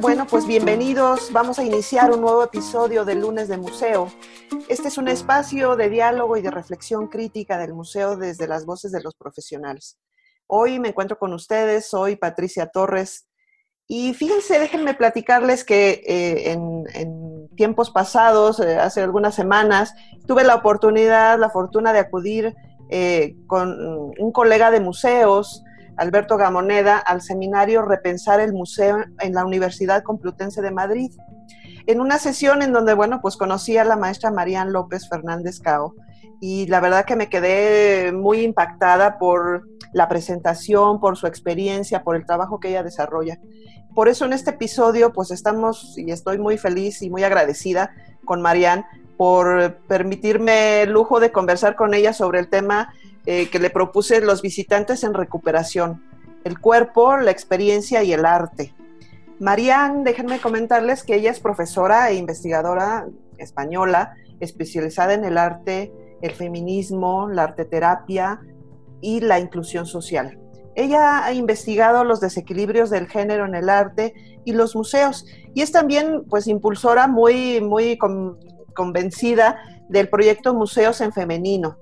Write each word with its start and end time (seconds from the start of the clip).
Bueno, 0.00 0.26
pues 0.26 0.48
bienvenidos. 0.48 1.30
Vamos 1.32 1.60
a 1.60 1.64
iniciar 1.64 2.10
un 2.10 2.22
nuevo 2.22 2.42
episodio 2.42 3.04
del 3.04 3.20
lunes 3.20 3.46
de 3.46 3.56
museo. 3.56 4.10
Este 4.68 4.88
es 4.88 4.98
un 4.98 5.06
espacio 5.06 5.76
de 5.76 5.88
diálogo 5.88 6.36
y 6.36 6.42
de 6.42 6.50
reflexión 6.50 7.06
crítica 7.06 7.56
del 7.56 7.72
museo 7.72 8.16
desde 8.16 8.48
las 8.48 8.66
voces 8.66 8.90
de 8.90 9.00
los 9.00 9.14
profesionales. 9.14 9.96
Hoy 10.48 10.80
me 10.80 10.88
encuentro 10.88 11.20
con 11.20 11.32
ustedes, 11.32 11.86
soy 11.86 12.16
Patricia 12.16 12.66
Torres. 12.66 13.28
Y 13.86 14.12
fíjense, 14.12 14.58
déjenme 14.58 14.94
platicarles 14.94 15.62
que 15.62 16.02
eh, 16.04 16.50
en, 16.50 17.48
tiempos 17.54 17.90
pasados, 17.90 18.58
eh, 18.58 18.76
hace 18.76 19.02
algunas 19.02 19.36
semanas, 19.36 19.94
tuve 20.26 20.42
la 20.42 20.56
oportunidad, 20.56 21.38
la 21.38 21.50
fortuna 21.50 21.92
de 21.92 22.00
acudir 22.00 22.56
eh, 22.88 23.36
con 23.46 23.78
un 24.18 24.32
colega 24.32 24.72
de 24.72 24.80
museos 24.80 25.62
Alberto 26.00 26.38
Gamoneda, 26.38 26.96
al 26.96 27.20
seminario 27.20 27.82
Repensar 27.82 28.40
el 28.40 28.54
Museo 28.54 29.04
en 29.18 29.34
la 29.34 29.44
Universidad 29.44 30.02
Complutense 30.02 30.62
de 30.62 30.70
Madrid. 30.70 31.12
En 31.86 32.00
una 32.00 32.16
sesión 32.16 32.62
en 32.62 32.72
donde, 32.72 32.94
bueno, 32.94 33.20
pues 33.20 33.36
conocí 33.36 33.76
a 33.76 33.84
la 33.84 33.96
maestra 33.96 34.30
Marían 34.30 34.72
López 34.72 35.06
Fernández 35.10 35.60
Cao 35.60 35.94
y 36.40 36.66
la 36.68 36.80
verdad 36.80 37.04
que 37.04 37.16
me 37.16 37.28
quedé 37.28 38.12
muy 38.12 38.40
impactada 38.40 39.18
por 39.18 39.68
la 39.92 40.08
presentación, 40.08 41.00
por 41.00 41.18
su 41.18 41.26
experiencia, 41.26 42.02
por 42.02 42.16
el 42.16 42.24
trabajo 42.24 42.60
que 42.60 42.70
ella 42.70 42.82
desarrolla. 42.82 43.38
Por 43.94 44.08
eso 44.08 44.24
en 44.24 44.32
este 44.32 44.52
episodio, 44.52 45.12
pues 45.12 45.30
estamos 45.30 45.98
y 45.98 46.10
estoy 46.12 46.38
muy 46.38 46.56
feliz 46.56 47.02
y 47.02 47.10
muy 47.10 47.24
agradecida 47.24 47.90
con 48.24 48.40
Marían 48.40 48.86
por 49.18 49.74
permitirme 49.86 50.80
el 50.80 50.92
lujo 50.92 51.20
de 51.20 51.30
conversar 51.30 51.76
con 51.76 51.92
ella 51.92 52.14
sobre 52.14 52.38
el 52.38 52.48
tema 52.48 52.94
eh, 53.32 53.48
que 53.48 53.60
le 53.60 53.70
propuse 53.70 54.20
los 54.20 54.42
visitantes 54.42 55.04
en 55.04 55.14
recuperación, 55.14 56.02
el 56.42 56.58
cuerpo, 56.58 57.16
la 57.16 57.30
experiencia 57.30 58.02
y 58.02 58.12
el 58.12 58.24
arte. 58.24 58.74
Marianne, 59.38 60.02
déjenme 60.02 60.40
comentarles 60.40 61.04
que 61.04 61.14
ella 61.14 61.30
es 61.30 61.38
profesora 61.38 62.10
e 62.10 62.16
investigadora 62.16 63.06
española, 63.38 64.16
especializada 64.40 65.14
en 65.14 65.24
el 65.24 65.38
arte, 65.38 65.92
el 66.22 66.32
feminismo, 66.32 67.28
la 67.28 67.44
arteterapia 67.44 68.40
y 69.00 69.20
la 69.20 69.38
inclusión 69.38 69.86
social. 69.86 70.36
Ella 70.74 71.24
ha 71.24 71.32
investigado 71.32 72.02
los 72.02 72.20
desequilibrios 72.20 72.90
del 72.90 73.06
género 73.06 73.46
en 73.46 73.54
el 73.54 73.68
arte 73.68 74.12
y 74.44 74.54
los 74.54 74.74
museos 74.74 75.24
y 75.54 75.62
es 75.62 75.70
también 75.70 76.24
pues 76.28 76.48
impulsora 76.48 77.06
muy 77.06 77.60
muy 77.60 77.96
convencida 78.74 79.56
del 79.88 80.08
proyecto 80.08 80.52
Museos 80.52 81.00
en 81.00 81.12
Femenino, 81.12 81.78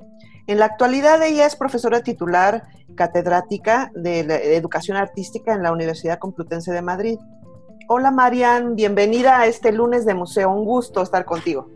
en 0.48 0.58
la 0.58 0.64
actualidad 0.64 1.22
ella 1.22 1.46
es 1.46 1.54
profesora 1.56 2.02
titular 2.02 2.64
catedrática 2.94 3.92
de, 3.94 4.20
Educación 4.56 4.96
Artística 4.96 5.52
en 5.52 5.62
la 5.62 5.70
Universidad 5.72 6.18
Complutense 6.18 6.72
de 6.72 6.80
Madrid. 6.80 7.18
Hola 7.86 8.10
Marian, 8.10 8.74
bienvenida 8.74 9.38
a 9.38 9.46
este 9.46 9.72
lunes 9.72 10.06
de 10.06 10.14
museo. 10.14 10.50
Un 10.50 10.64
gusto 10.64 11.02
estar 11.02 11.27
contigo. 11.27 11.68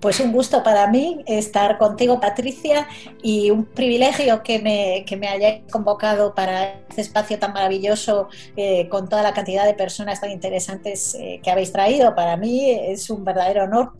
Pues 0.00 0.18
un 0.20 0.32
gusto 0.32 0.62
para 0.62 0.86
mí 0.86 1.22
estar 1.26 1.76
contigo, 1.76 2.20
Patricia, 2.20 2.86
y 3.22 3.50
un 3.50 3.64
privilegio 3.64 4.42
que 4.42 4.60
me, 4.60 5.04
que 5.06 5.16
me 5.16 5.28
hayáis 5.28 5.70
convocado 5.70 6.34
para 6.34 6.80
este 6.88 7.02
espacio 7.02 7.38
tan 7.38 7.52
maravilloso 7.52 8.28
eh, 8.56 8.88
con 8.88 9.08
toda 9.08 9.22
la 9.22 9.34
cantidad 9.34 9.66
de 9.66 9.74
personas 9.74 10.20
tan 10.20 10.30
interesantes 10.30 11.16
eh, 11.16 11.40
que 11.42 11.50
habéis 11.50 11.72
traído. 11.72 12.14
Para 12.14 12.36
mí 12.36 12.70
es 12.70 13.10
un 13.10 13.24
verdadero 13.24 13.64
honor 13.64 13.92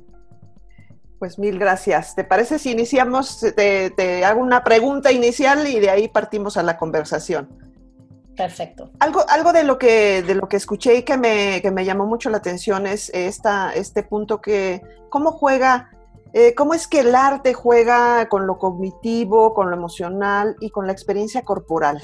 pues 1.18 1.38
mil 1.38 1.58
gracias. 1.58 2.14
¿Te 2.14 2.24
parece 2.24 2.58
si 2.58 2.70
iniciamos, 2.70 3.44
te, 3.56 4.24
hago 4.24 4.40
una 4.40 4.62
pregunta 4.62 5.12
inicial 5.12 5.66
y 5.66 5.80
de 5.80 5.90
ahí 5.90 6.08
partimos 6.08 6.56
a 6.56 6.62
la 6.62 6.76
conversación? 6.76 7.48
Perfecto. 8.36 8.90
Algo, 9.00 9.24
algo 9.28 9.52
de, 9.52 9.64
lo 9.64 9.78
que, 9.78 10.22
de 10.22 10.34
lo 10.36 10.48
que 10.48 10.56
escuché 10.56 10.96
y 10.96 11.02
que 11.02 11.16
me, 11.16 11.60
que 11.60 11.72
me 11.72 11.84
llamó 11.84 12.06
mucho 12.06 12.30
la 12.30 12.38
atención 12.38 12.86
es 12.86 13.10
esta, 13.12 13.72
este 13.74 14.04
punto 14.04 14.40
que, 14.40 14.80
¿cómo 15.10 15.32
juega, 15.32 15.90
eh, 16.32 16.54
cómo 16.54 16.74
es 16.74 16.86
que 16.86 17.00
el 17.00 17.16
arte 17.16 17.52
juega 17.52 18.28
con 18.28 18.46
lo 18.46 18.58
cognitivo, 18.58 19.54
con 19.54 19.70
lo 19.70 19.76
emocional 19.76 20.54
y 20.60 20.70
con 20.70 20.86
la 20.86 20.92
experiencia 20.92 21.42
corporal? 21.42 22.00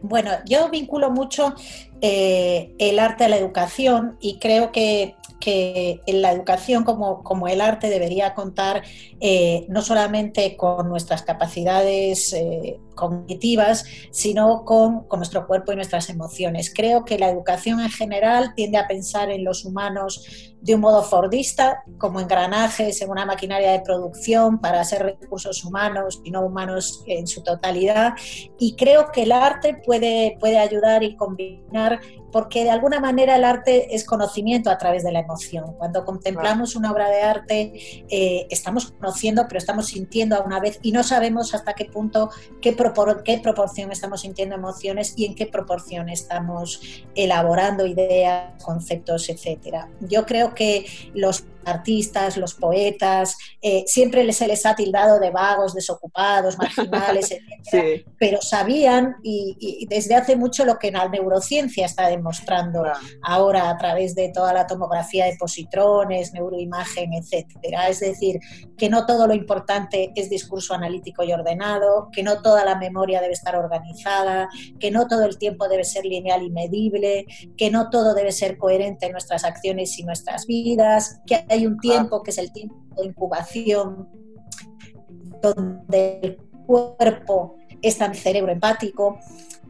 Bueno, 0.00 0.30
yo 0.46 0.68
vinculo 0.70 1.10
mucho 1.10 1.54
eh, 2.00 2.74
el 2.78 2.98
arte 2.98 3.24
a 3.24 3.28
la 3.28 3.36
educación 3.36 4.16
y 4.20 4.38
creo 4.38 4.70
que 4.70 5.16
que 5.40 6.00
la 6.06 6.32
educación 6.32 6.84
como, 6.84 7.22
como 7.22 7.48
el 7.48 7.60
arte 7.60 7.88
debería 7.88 8.34
contar 8.34 8.82
eh, 9.20 9.66
no 9.68 9.82
solamente 9.82 10.56
con 10.56 10.88
nuestras 10.88 11.22
capacidades 11.22 12.32
eh, 12.32 12.78
cognitivas, 12.94 13.84
sino 14.10 14.64
con, 14.64 15.04
con, 15.04 15.18
nuestro 15.18 15.46
cuerpo 15.46 15.72
y 15.72 15.76
nuestras 15.76 16.08
emociones. 16.08 16.72
Creo 16.74 17.04
que 17.04 17.18
la 17.18 17.28
educación 17.28 17.80
en 17.80 17.90
general 17.90 18.54
tiende 18.54 18.78
a 18.78 18.88
pensar 18.88 19.30
en 19.30 19.44
los 19.44 19.64
humanos 19.64 20.53
de 20.64 20.74
un 20.74 20.80
modo 20.80 21.02
fordista, 21.02 21.84
como 21.98 22.20
engranajes 22.20 23.02
en 23.02 23.10
una 23.10 23.26
maquinaria 23.26 23.72
de 23.72 23.80
producción 23.80 24.58
para 24.58 24.82
ser 24.82 25.02
recursos 25.02 25.62
humanos 25.62 26.22
y 26.24 26.30
no 26.30 26.40
humanos 26.40 27.04
en 27.06 27.26
su 27.26 27.42
totalidad. 27.42 28.14
Y 28.58 28.74
creo 28.74 29.12
que 29.12 29.24
el 29.24 29.32
arte 29.32 29.82
puede, 29.84 30.38
puede 30.40 30.58
ayudar 30.58 31.02
y 31.02 31.16
combinar 31.16 32.00
porque 32.34 32.64
de 32.64 32.70
alguna 32.70 32.98
manera 32.98 33.36
el 33.36 33.44
arte 33.44 33.94
es 33.94 34.04
conocimiento 34.04 34.68
a 34.68 34.76
través 34.76 35.04
de 35.04 35.12
la 35.12 35.20
emoción. 35.20 35.74
Cuando 35.78 36.04
contemplamos 36.04 36.74
una 36.74 36.90
obra 36.90 37.08
de 37.08 37.22
arte, 37.22 37.72
eh, 38.10 38.48
estamos 38.50 38.90
conociendo, 38.90 39.46
pero 39.46 39.58
estamos 39.58 39.86
sintiendo 39.86 40.34
a 40.34 40.40
una 40.40 40.58
vez 40.58 40.80
y 40.82 40.90
no 40.90 41.04
sabemos 41.04 41.54
hasta 41.54 41.74
qué 41.74 41.84
punto, 41.84 42.30
qué, 42.60 42.74
qué 43.24 43.38
proporción 43.38 43.92
estamos 43.92 44.22
sintiendo 44.22 44.56
emociones 44.56 45.14
y 45.16 45.26
en 45.26 45.36
qué 45.36 45.46
proporción 45.46 46.08
estamos 46.08 46.80
elaborando 47.14 47.86
ideas, 47.86 48.60
conceptos, 48.64 49.28
etc. 49.28 49.84
Yo 50.00 50.26
creo 50.26 50.53
que 50.54 50.86
los 51.14 51.44
artistas, 51.64 52.36
los 52.36 52.54
poetas, 52.54 53.36
eh, 53.60 53.84
siempre 53.86 54.30
se 54.32 54.46
les 54.46 54.64
ha 54.66 54.74
tildado 54.74 55.18
de 55.18 55.30
vagos, 55.30 55.74
desocupados, 55.74 56.58
marginales, 56.58 57.30
etc. 57.72 58.06
Pero 58.18 58.40
sabían, 58.40 59.16
y, 59.22 59.86
desde 59.88 60.14
hace 60.14 60.36
mucho 60.36 60.64
lo 60.64 60.78
que 60.78 60.90
la 60.90 61.08
neurociencia 61.08 61.86
está 61.86 62.08
demostrando 62.08 62.84
ahora 63.22 63.70
a 63.70 63.76
través 63.76 64.14
de 64.14 64.30
toda 64.30 64.52
la 64.52 64.66
tomografía 64.66 65.26
de 65.26 65.36
positrones, 65.38 66.32
neuroimagen, 66.32 67.12
etc. 67.14 67.46
Es 67.88 68.00
decir, 68.00 68.40
que 68.76 68.88
no 68.88 69.06
todo 69.06 69.26
lo 69.26 69.34
importante 69.34 70.12
es 70.14 70.30
discurso 70.30 70.74
analítico 70.74 71.22
y 71.24 71.32
ordenado, 71.32 72.08
que 72.12 72.22
no 72.22 72.42
toda 72.42 72.64
la 72.64 72.76
memoria 72.76 73.20
debe 73.20 73.34
estar 73.34 73.56
organizada, 73.56 74.48
que 74.78 74.90
no 74.90 75.06
todo 75.06 75.24
el 75.24 75.38
tiempo 75.38 75.68
debe 75.68 75.84
ser 75.84 76.04
lineal 76.04 76.42
y 76.42 76.50
medible, 76.50 77.26
que 77.56 77.70
no 77.70 77.90
todo 77.90 78.14
debe 78.14 78.32
ser 78.32 78.58
coherente 78.58 79.06
en 79.06 79.12
nuestras 79.12 79.44
acciones 79.44 79.98
y 79.98 80.04
nuestras 80.04 80.46
vidas, 80.46 81.20
que 81.26 81.44
hay 81.54 81.66
un 81.66 81.78
tiempo 81.78 82.22
que 82.22 82.30
es 82.30 82.38
el 82.38 82.52
tiempo 82.52 82.76
de 82.96 83.06
incubación, 83.06 84.08
donde 85.42 86.20
el 86.22 86.36
cuerpo 86.66 87.56
está 87.82 88.06
en 88.06 88.14
cerebro 88.14 88.52
empático 88.52 89.18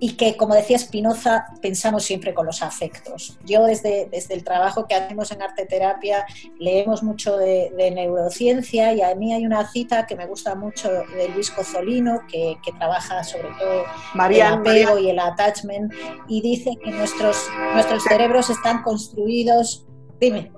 y 0.01 0.17
que, 0.17 0.37
como 0.37 0.55
decía 0.55 0.79
Spinoza, 0.79 1.47
pensamos 1.63 2.05
siempre 2.05 2.35
con 2.35 2.47
los 2.47 2.63
afectos. 2.63 3.39
Yo 3.45 3.65
desde, 3.65 4.09
desde 4.11 4.35
el 4.35 4.45
trabajo 4.45 4.87
que 4.87 4.95
hacemos 4.95 5.31
en 5.31 5.43
arte 5.43 5.67
terapia 5.67 6.27
leemos 6.59 7.03
mucho 7.03 7.37
de, 7.37 7.71
neurociencia 7.95 8.93
y 8.93 9.03
a 9.03 9.15
mí 9.15 9.33
hay 9.33 9.47
una 9.47 9.67
cita 9.71 10.07
que 10.07 10.17
me 10.17 10.27
gusta 10.27 10.55
mucho 10.55 10.91
de 10.91 11.29
Luis 11.29 11.51
Cozolino, 11.51 12.21
que, 12.31 12.57
que 12.65 12.73
trabaja 12.73 13.23
sobre 13.23 13.49
todo 13.59 13.85
el 14.29 14.43
apego 14.43 14.99
y 14.99 15.11
el 15.11 15.19
attachment, 15.19 15.93
y 16.29 16.41
dice 16.41 16.77
que 16.83 16.91
nuestros, 16.91 17.49
nuestros 17.73 18.03
cerebros 18.05 18.51
están 18.51 18.83
construidos... 18.83 19.87
Dime. 20.21 20.53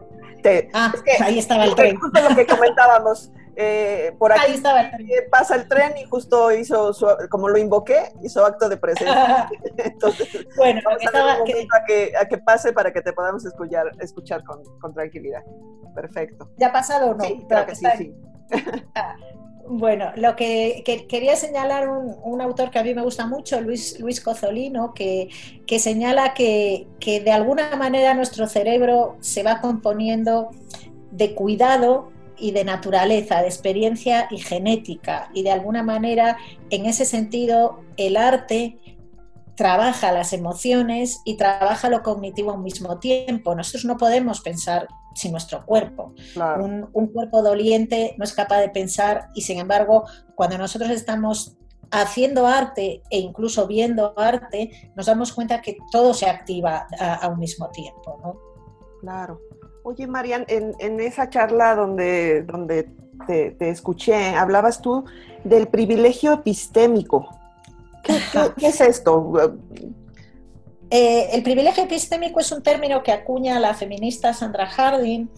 Ah, 0.75 0.93
ahí 1.21 1.39
estaba 1.39 1.65
el 1.65 1.75
tren. 1.75 1.99
Justo 1.99 2.21
lo 2.21 2.35
que 2.35 2.47
comentábamos. 2.55 3.33
Eh, 3.59 4.15
por 4.19 4.33
aquí 4.33 4.53
estaba 4.53 4.83
el 4.83 4.91
tren. 4.91 5.09
pasa 5.31 5.55
el 5.55 5.67
tren 5.67 5.97
y 5.97 6.05
justo 6.05 6.53
hizo, 6.53 6.93
como 7.31 7.49
lo 7.49 7.57
invoqué, 7.57 8.13
hizo 8.23 8.45
acto 8.45 8.69
de 8.69 8.77
presencia. 8.77 9.49
Entonces, 9.79 10.47
bueno, 10.57 10.81
a, 10.91 11.45
que... 11.45 12.13
A, 12.21 12.27
que, 12.27 12.39
pase 12.39 12.73
para 12.73 12.93
que 12.93 13.01
te 13.01 13.13
podamos 13.13 13.45
escuchar, 13.47 13.91
escuchar 14.01 14.45
con, 14.45 14.63
con 14.79 14.93
tranquilidad. 14.93 15.43
Perfecto. 15.95 16.51
¿Ya 16.59 16.69
ha 16.69 16.73
pasado 16.73 17.13
o 17.13 17.15
no? 17.15 17.25
Sí, 17.25 17.47
claro 17.49 17.67
que 17.67 17.75
sí, 17.75 17.87
sí. 17.97 18.15
Bueno, 19.69 20.13
lo 20.17 20.37
que, 20.37 20.83
quería 21.09 21.35
señalar 21.37 21.89
un, 21.89 22.41
autor 22.41 22.71
que 22.71 22.79
a 22.79 22.85
mí 22.85 22.95
me 22.95 23.03
gusta 23.03 23.27
mucho, 23.27 23.61
Luis, 23.61 23.99
Luis 23.99 24.21
Cozolino, 24.21 24.95
que, 24.95 25.29
que 25.67 25.79
señala 25.79 26.35
que, 26.35 26.87
que, 27.01 27.21
de 27.21 27.33
alguna 27.33 27.75
manera 27.77 28.15
nuestro 28.15 28.47
cerebro 28.47 29.17
se 29.21 29.43
va 29.43 29.61
componiendo 29.61 30.51
de 31.11 31.35
cuidado 31.35 32.13
y 32.39 32.53
de 32.53 32.65
naturaleza, 32.65 33.41
de 33.41 33.49
experiencia 33.49 34.29
y 34.31 34.39
genética. 34.39 35.31
Y 35.35 35.43
de 35.43 35.51
alguna 35.51 35.83
manera, 35.83 36.37
en 36.71 36.87
ese 36.87 37.05
sentido, 37.05 37.81
el 37.97 38.17
arte 38.17 38.79
trabaja 39.57 40.13
las 40.13 40.33
emociones 40.33 41.23
y 41.25 41.37
trabaja 41.37 41.89
lo 41.89 42.03
cognitivo 42.03 42.53
al 42.53 42.61
mismo 42.61 42.99
tiempo. 42.99 43.55
Nosotros 43.55 43.87
no 43.87 43.97
podemos 43.97 44.41
pensar 44.41 44.87
sin 45.17 45.33
nuestro 45.33 45.65
cuerpo. 45.65 46.15
Un, 46.61 47.07
cuerpo 47.09 47.43
doliente 47.43 48.15
no 48.19 48.25
es 48.25 48.35
capaz 48.35 48.61
de 48.61 48.69
pensar 48.69 49.31
y 49.35 49.41
sin 49.41 49.59
embargo, 49.59 50.05
cuando 50.35 50.59
nosotros 50.59 50.91
estamos 50.91 51.57
haciendo 51.91 52.47
arte 52.47 53.03
e 53.11 53.19
incluso 53.19 53.67
viendo 53.67 54.13
arte, 54.19 54.91
nos 54.95 55.07
damos 55.07 55.33
cuenta 55.33 55.63
que 55.63 55.79
todo 55.91 56.13
se 56.13 56.29
activa 56.29 56.87
a, 57.01 57.29
un 57.29 57.39
mismo 57.39 57.71
tiempo. 57.71 58.21
¿no? 58.23 58.39
Claro. 59.01 59.41
Oye, 59.85 60.07
Marian, 60.07 60.45
en, 60.49 61.01
esa 61.01 61.31
charla 61.31 61.75
donde, 61.75 62.43
donde 62.43 62.91
te, 63.27 63.71
escuché, 63.71 64.35
hablabas 64.35 64.83
tú 64.83 65.05
del 65.45 65.69
privilegio 65.69 66.35
epistémico. 66.35 67.29
¿Qué, 68.03 68.67
es 68.67 68.81
esto? 68.81 69.59
Eh, 70.89 71.31
el 71.33 71.43
privilegio 71.43 71.85
epistémico 71.85 72.39
es 72.39 72.53
un 72.53 72.63
término 72.63 73.03
que 73.03 73.11
acuña 73.11 73.59
la 73.59 73.75
feminista 73.75 74.33
Sandra 74.33 74.67
Harding 74.67 75.29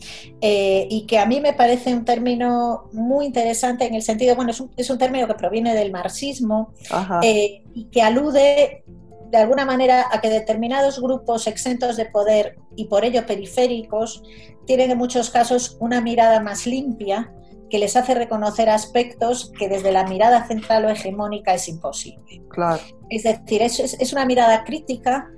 eh, 0.43 0.87
y 0.91 1.07
que 1.07 1.19
a 1.19 1.25
mí 1.25 1.41
me 1.41 1.55
parece 1.55 1.95
un 1.95 2.05
término 2.05 2.89
muy 2.93 3.27
interesante 3.27 3.87
en 3.87 3.95
el 3.95 4.03
sentido, 4.03 4.37
bueno, 4.37 4.51
es 4.51 4.91
un, 4.91 4.99
término 4.99 5.27
que 5.27 5.35
proviene 5.35 5.75
del 5.75 5.91
marxismo 5.91 6.75
eh, 7.23 7.63
y 7.75 7.85
que 7.87 8.03
alude 8.03 8.85
de 9.31 9.39
alguna 9.39 9.65
manera 9.65 10.07
a 10.11 10.21
que 10.21 10.29
determinados 10.29 11.01
grupos 11.01 11.47
exentos 11.47 11.97
de 11.97 12.07
poder 12.07 12.59
y 12.77 12.87
por 12.87 13.05
ello 13.05 13.25
periféricos 13.27 14.23
tienen 14.67 14.91
en 14.91 14.99
muchos 14.99 15.31
casos 15.31 15.79
una 15.81 16.03
mirada 16.03 16.41
más 16.41 16.67
limpia 16.67 17.33
que 17.71 17.79
les 17.79 17.97
hace 17.97 18.15
reconocer 18.15 18.69
aspectos 18.69 19.53
que 19.59 19.69
desde 19.69 19.93
la 19.93 20.05
mirada 20.05 20.47
central 20.47 20.87
o 20.87 20.91
hegemónica 20.91 21.55
es 21.55 21.69
imposible. 21.69 22.43
Claro. 22.49 22.83
Es 23.11 23.25
decir, 23.25 23.63
es, 23.63 23.79
es 23.79 24.13
una 24.13 24.25
mirada 24.25 24.65
crítica 24.65 25.31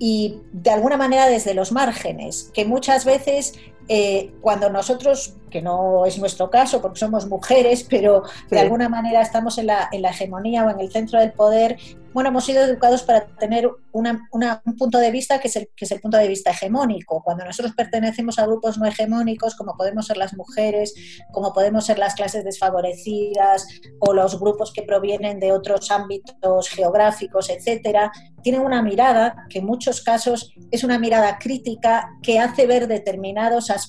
y 0.00 0.38
de 0.52 0.70
alguna 0.70 0.96
manera 0.96 1.28
desde 1.28 1.52
los 1.52 1.70
márgenes, 1.72 2.50
que 2.54 2.64
muchas 2.64 3.04
veces 3.04 3.54
eh, 3.92 4.32
cuando 4.40 4.70
nosotros, 4.70 5.34
que 5.50 5.60
no 5.60 6.06
es 6.06 6.16
nuestro 6.16 6.48
caso 6.48 6.80
porque 6.80 7.00
somos 7.00 7.26
mujeres, 7.26 7.84
pero 7.90 8.22
de 8.48 8.60
alguna 8.60 8.88
manera 8.88 9.20
estamos 9.20 9.58
en 9.58 9.66
la, 9.66 9.88
en 9.90 10.02
la, 10.02 10.10
hegemonía 10.10 10.64
o 10.64 10.70
en 10.70 10.78
el 10.78 10.92
centro 10.92 11.18
del 11.18 11.32
poder, 11.32 11.76
bueno, 12.12 12.30
hemos 12.30 12.44
sido 12.44 12.64
educados 12.64 13.02
para 13.02 13.26
tener 13.26 13.68
un 13.92 14.76
punto 14.78 14.98
de 14.98 15.10
vista 15.10 15.40
que 15.40 15.48
es, 15.48 15.56
el, 15.56 15.68
que 15.76 15.84
es 15.84 15.90
el 15.90 16.00
punto 16.00 16.18
de 16.18 16.28
vista 16.28 16.50
hegemónico. 16.50 17.22
Cuando 17.22 17.44
nosotros 17.44 17.74
pertenecemos 17.76 18.38
a 18.38 18.46
grupos 18.46 18.78
no 18.78 18.86
hegemónicos, 18.86 19.54
como 19.54 19.76
podemos 19.76 20.06
ser 20.06 20.16
las 20.16 20.34
mujeres, 20.34 20.94
como 21.32 21.52
podemos 21.52 21.86
ser 21.86 21.98
las 21.98 22.14
clases 22.14 22.44
desfavorecidas 22.44 23.66
o 24.00 24.12
los 24.12 24.40
grupos 24.40 24.72
que 24.72 24.82
provienen 24.82 25.38
de 25.38 25.52
otros 25.52 25.90
ámbitos 25.90 26.68
geográficos, 26.68 27.48
etcétera, 27.48 28.10
tienen 28.42 28.62
una 28.62 28.82
mirada 28.82 29.46
que 29.48 29.58
en 29.58 29.66
muchos 29.66 30.00
casos 30.02 30.52
es 30.70 30.82
una 30.82 30.98
mirada 30.98 31.38
crítica 31.38 32.08
que 32.22 32.38
hace 32.38 32.66
ver 32.66 32.88
determinados 32.88 33.70
aspectos 33.70 33.79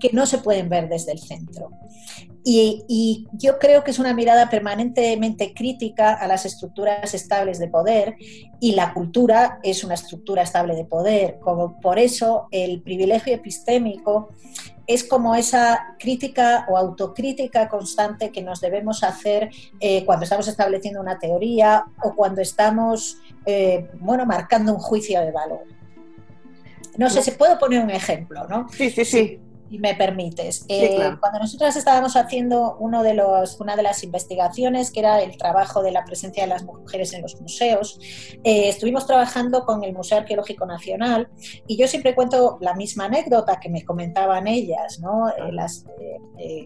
que 0.00 0.10
no 0.12 0.26
se 0.26 0.38
pueden 0.38 0.68
ver 0.68 0.88
desde 0.88 1.12
el 1.12 1.18
centro. 1.18 1.70
Y, 2.48 3.26
yo 3.32 3.58
creo 3.58 3.82
que 3.82 3.90
es 3.90 3.98
una 3.98 4.14
mirada 4.14 4.48
permanentemente 4.48 5.52
crítica 5.52 6.14
a 6.14 6.28
las 6.28 6.46
estructuras 6.46 7.12
estables 7.12 7.58
de 7.58 7.66
poder 7.66 8.14
y 8.60 8.76
la 8.76 8.94
cultura 8.94 9.58
es 9.64 9.82
una 9.82 9.94
estructura 9.94 10.42
estable 10.42 10.76
de 10.76 10.84
poder. 10.84 11.40
Como 11.40 11.80
por 11.80 11.98
eso 11.98 12.46
el 12.52 12.82
privilegio 12.82 13.34
epistémico 13.34 14.28
es 14.86 15.02
como 15.02 15.34
esa 15.34 15.96
crítica 15.98 16.66
o 16.68 16.76
autocrítica 16.76 17.68
constante 17.68 18.30
que 18.30 18.42
nos 18.42 18.60
debemos 18.60 19.02
hacer 19.02 19.50
eh, 19.80 20.04
cuando 20.04 20.22
estamos 20.22 20.46
estableciendo 20.46 21.00
una 21.00 21.18
teoría 21.18 21.84
o 22.04 22.14
cuando 22.14 22.40
estamos, 22.40 23.18
eh, 23.44 23.90
bueno, 23.98 24.24
marcando 24.24 24.72
un 24.72 24.78
juicio 24.78 25.20
de 25.20 25.32
valor. 25.32 25.75
No 26.98 27.10
sé, 27.10 27.22
si 27.22 27.32
puedo 27.32 27.58
poner 27.58 27.82
un 27.82 27.90
ejemplo, 27.90 28.46
¿no? 28.48 28.68
Sí, 28.70 28.90
sí, 28.90 29.04
sí 29.04 29.40
si 29.68 29.78
me 29.78 29.94
permites. 29.94 30.64
Eh, 30.68 31.16
cuando 31.20 31.40
nosotras 31.40 31.76
estábamos 31.76 32.16
haciendo 32.16 32.76
uno 32.78 33.02
de 33.02 33.14
los, 33.14 33.60
una 33.60 33.76
de 33.76 33.82
las 33.82 34.02
investigaciones, 34.04 34.90
que 34.90 35.00
era 35.00 35.20
el 35.20 35.36
trabajo 35.36 35.82
de 35.82 35.92
la 35.92 36.04
presencia 36.04 36.44
de 36.44 36.48
las 36.48 36.64
mujeres 36.64 37.12
en 37.12 37.22
los 37.22 37.40
museos, 37.40 37.98
eh, 38.44 38.68
estuvimos 38.68 39.06
trabajando 39.06 39.64
con 39.64 39.84
el 39.84 39.92
Museo 39.92 40.18
Arqueológico 40.18 40.66
Nacional 40.66 41.28
y 41.66 41.76
yo 41.76 41.88
siempre 41.88 42.14
cuento 42.14 42.58
la 42.60 42.74
misma 42.74 43.06
anécdota 43.06 43.58
que 43.60 43.68
me 43.68 43.84
comentaban 43.84 44.46
ellas, 44.46 45.00
¿no? 45.00 45.28
Eh, 45.28 45.52
las, 45.52 45.84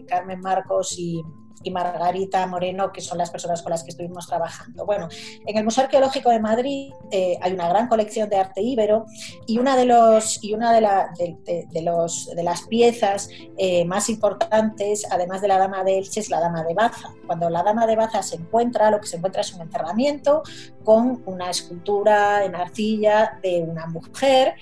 Carmen 0.07 0.39
Marcos 0.41 0.95
y, 0.97 1.21
y 1.63 1.71
Margarita 1.71 2.45
Moreno, 2.47 2.91
que 2.91 3.01
son 3.01 3.17
las 3.17 3.29
personas 3.29 3.61
con 3.61 3.71
las 3.71 3.83
que 3.83 3.91
estuvimos 3.91 4.27
trabajando. 4.27 4.85
Bueno, 4.85 5.07
en 5.45 5.57
el 5.57 5.63
Museo 5.63 5.83
Arqueológico 5.85 6.29
de 6.29 6.39
Madrid 6.39 6.93
eh, 7.11 7.37
hay 7.41 7.53
una 7.53 7.67
gran 7.69 7.87
colección 7.87 8.29
de 8.29 8.37
arte 8.37 8.61
íbero 8.61 9.05
y 9.47 9.57
una 9.59 9.75
de, 9.75 9.85
los, 9.85 10.43
y 10.43 10.53
una 10.53 10.73
de, 10.73 11.67
de, 11.71 11.81
los, 11.81 12.29
de 12.35 12.43
las 12.43 12.63
piezas 12.63 13.29
eh, 13.57 13.85
más 13.85 14.09
importantes, 14.09 15.05
además 15.09 15.41
de 15.41 15.47
la 15.47 15.57
Dama 15.57 15.83
de 15.83 15.97
Elche, 15.97 16.19
es 16.19 16.29
la 16.29 16.39
Dama 16.39 16.63
de 16.63 16.73
Baza. 16.73 17.13
Cuando 17.27 17.49
la 17.49 17.63
Dama 17.63 17.85
de 17.87 17.95
Baza 17.95 18.23
se 18.23 18.35
encuentra, 18.35 18.91
lo 18.91 18.99
que 18.99 19.07
se 19.07 19.17
encuentra 19.17 19.41
es 19.41 19.53
un 19.53 19.61
enterramiento 19.61 20.43
con 20.83 21.21
una 21.25 21.49
escultura 21.49 22.43
en 22.43 22.55
arcilla 22.55 23.39
de 23.41 23.61
una 23.61 23.85
mujer 23.87 24.55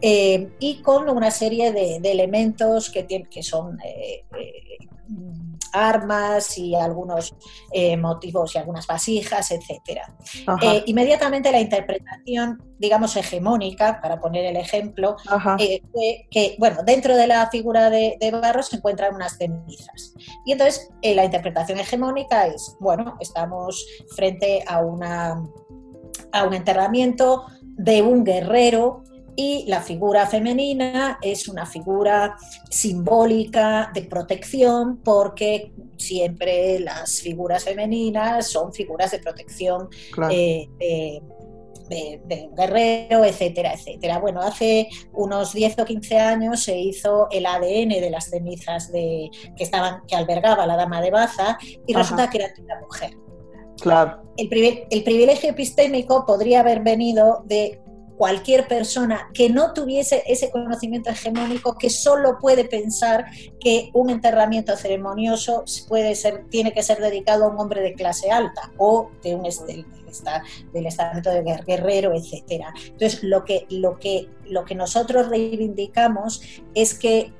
eh, 0.00 0.50
y 0.60 0.80
con 0.80 1.08
una 1.08 1.30
serie 1.30 1.72
de, 1.72 1.96
elementos 1.96 2.90
que, 2.90 3.06
que 3.06 3.42
son 3.42 3.78
armas 5.72 6.56
y 6.58 6.74
algunos 6.74 7.34
eh, 7.72 7.96
motivos 7.96 8.54
y 8.54 8.58
algunas 8.58 8.86
vasijas, 8.86 9.50
etc. 9.50 10.00
Eh, 10.62 10.84
inmediatamente 10.86 11.50
la 11.52 11.60
interpretación, 11.60 12.62
digamos, 12.78 13.16
hegemónica, 13.16 14.00
para 14.00 14.20
poner 14.20 14.44
el 14.44 14.56
ejemplo, 14.56 15.16
eh, 15.58 15.82
que, 16.30 16.56
bueno, 16.58 16.82
dentro 16.84 17.16
de 17.16 17.26
la 17.26 17.48
figura 17.50 17.90
de, 17.90 18.16
de, 18.20 18.30
Barro 18.30 18.62
se 18.62 18.76
encuentran 18.76 19.14
unas 19.14 19.36
cenizas. 19.36 20.14
Y 20.44 20.52
entonces 20.52 20.90
la 21.02 21.24
interpretación 21.24 21.78
hegemónica 21.80 22.46
es, 22.46 22.76
bueno, 22.80 23.16
estamos 23.20 23.86
frente 24.14 24.62
a, 24.66 24.80
una, 24.80 25.42
a 26.32 26.44
un 26.44 26.54
enterramiento 26.54 27.46
de 27.62 28.02
un 28.02 28.24
guerrero 28.24 29.04
y 29.40 29.66
la 29.68 29.80
figura 29.80 30.26
femenina 30.26 31.20
es 31.22 31.46
una 31.46 31.64
figura 31.64 32.36
simbólica 32.68 33.88
de 33.94 34.02
protección 34.02 34.96
porque 35.04 35.70
siempre 35.96 36.80
las 36.80 37.20
figuras 37.20 37.62
femeninas 37.62 38.48
son 38.48 38.72
figuras 38.72 39.12
de 39.12 39.20
protección 39.20 39.88
eh, 40.28 40.66
de, 41.88 42.50
guerrero, 42.56 43.24
etcétera, 43.24 43.74
etcétera. 43.74 44.18
Bueno, 44.18 44.40
hace 44.40 44.88
unos 45.12 45.52
10 45.52 45.78
o 45.78 45.84
15 45.84 46.18
años 46.18 46.60
se 46.64 46.76
hizo 46.76 47.28
el 47.30 47.46
ADN 47.46 47.90
de 47.90 48.10
las 48.10 48.30
cenizas 48.30 48.90
de, 48.90 49.30
que, 49.56 49.62
estaban, 49.62 50.02
que 50.08 50.16
albergaba 50.16 50.66
la 50.66 50.74
dama 50.74 51.00
de 51.00 51.12
Baza 51.12 51.56
y 51.86 51.94
resulta 51.94 52.28
que 52.28 52.38
era 52.38 52.52
una 52.60 52.80
mujer. 52.80 53.16
Claro. 53.80 54.20
El, 54.36 54.48
el, 54.90 55.04
privilegio 55.04 55.50
epistémico 55.50 56.26
podría 56.26 56.58
haber 56.58 56.82
venido 56.82 57.44
de 57.46 57.80
cualquier 58.18 58.66
persona 58.66 59.30
que 59.32 59.48
no 59.48 59.72
tuviese 59.72 60.24
ese 60.26 60.50
conocimiento 60.50 61.08
hegemónico 61.08 61.78
que 61.78 61.88
solo 61.88 62.38
puede 62.40 62.64
pensar 62.64 63.26
que 63.60 63.90
un 63.94 64.10
enterramiento 64.10 64.76
ceremonioso 64.76 65.64
puede 65.88 66.16
ser, 66.16 66.44
tiene 66.50 66.72
que 66.72 66.82
ser 66.82 66.98
dedicado 66.98 67.44
a 67.44 67.48
un 67.48 67.60
hombre 67.60 67.80
de 67.80 67.94
clase 67.94 68.30
alta 68.30 68.72
o 68.76 69.12
de 69.22 69.36
un 69.36 69.44
del, 69.44 69.86
del 70.72 70.86
estamento 70.86 71.30
de 71.30 71.62
guerrero, 71.64 72.12
etcétera. 72.12 72.74
Entonces, 72.76 73.22
lo 73.22 73.44
que, 73.44 73.66
lo, 73.70 73.98
que, 73.98 74.28
lo 74.46 74.64
que 74.64 74.74
nosotros 74.74 75.28
reivindicamos 75.28 76.42
es 76.74 76.98
que 76.98 77.32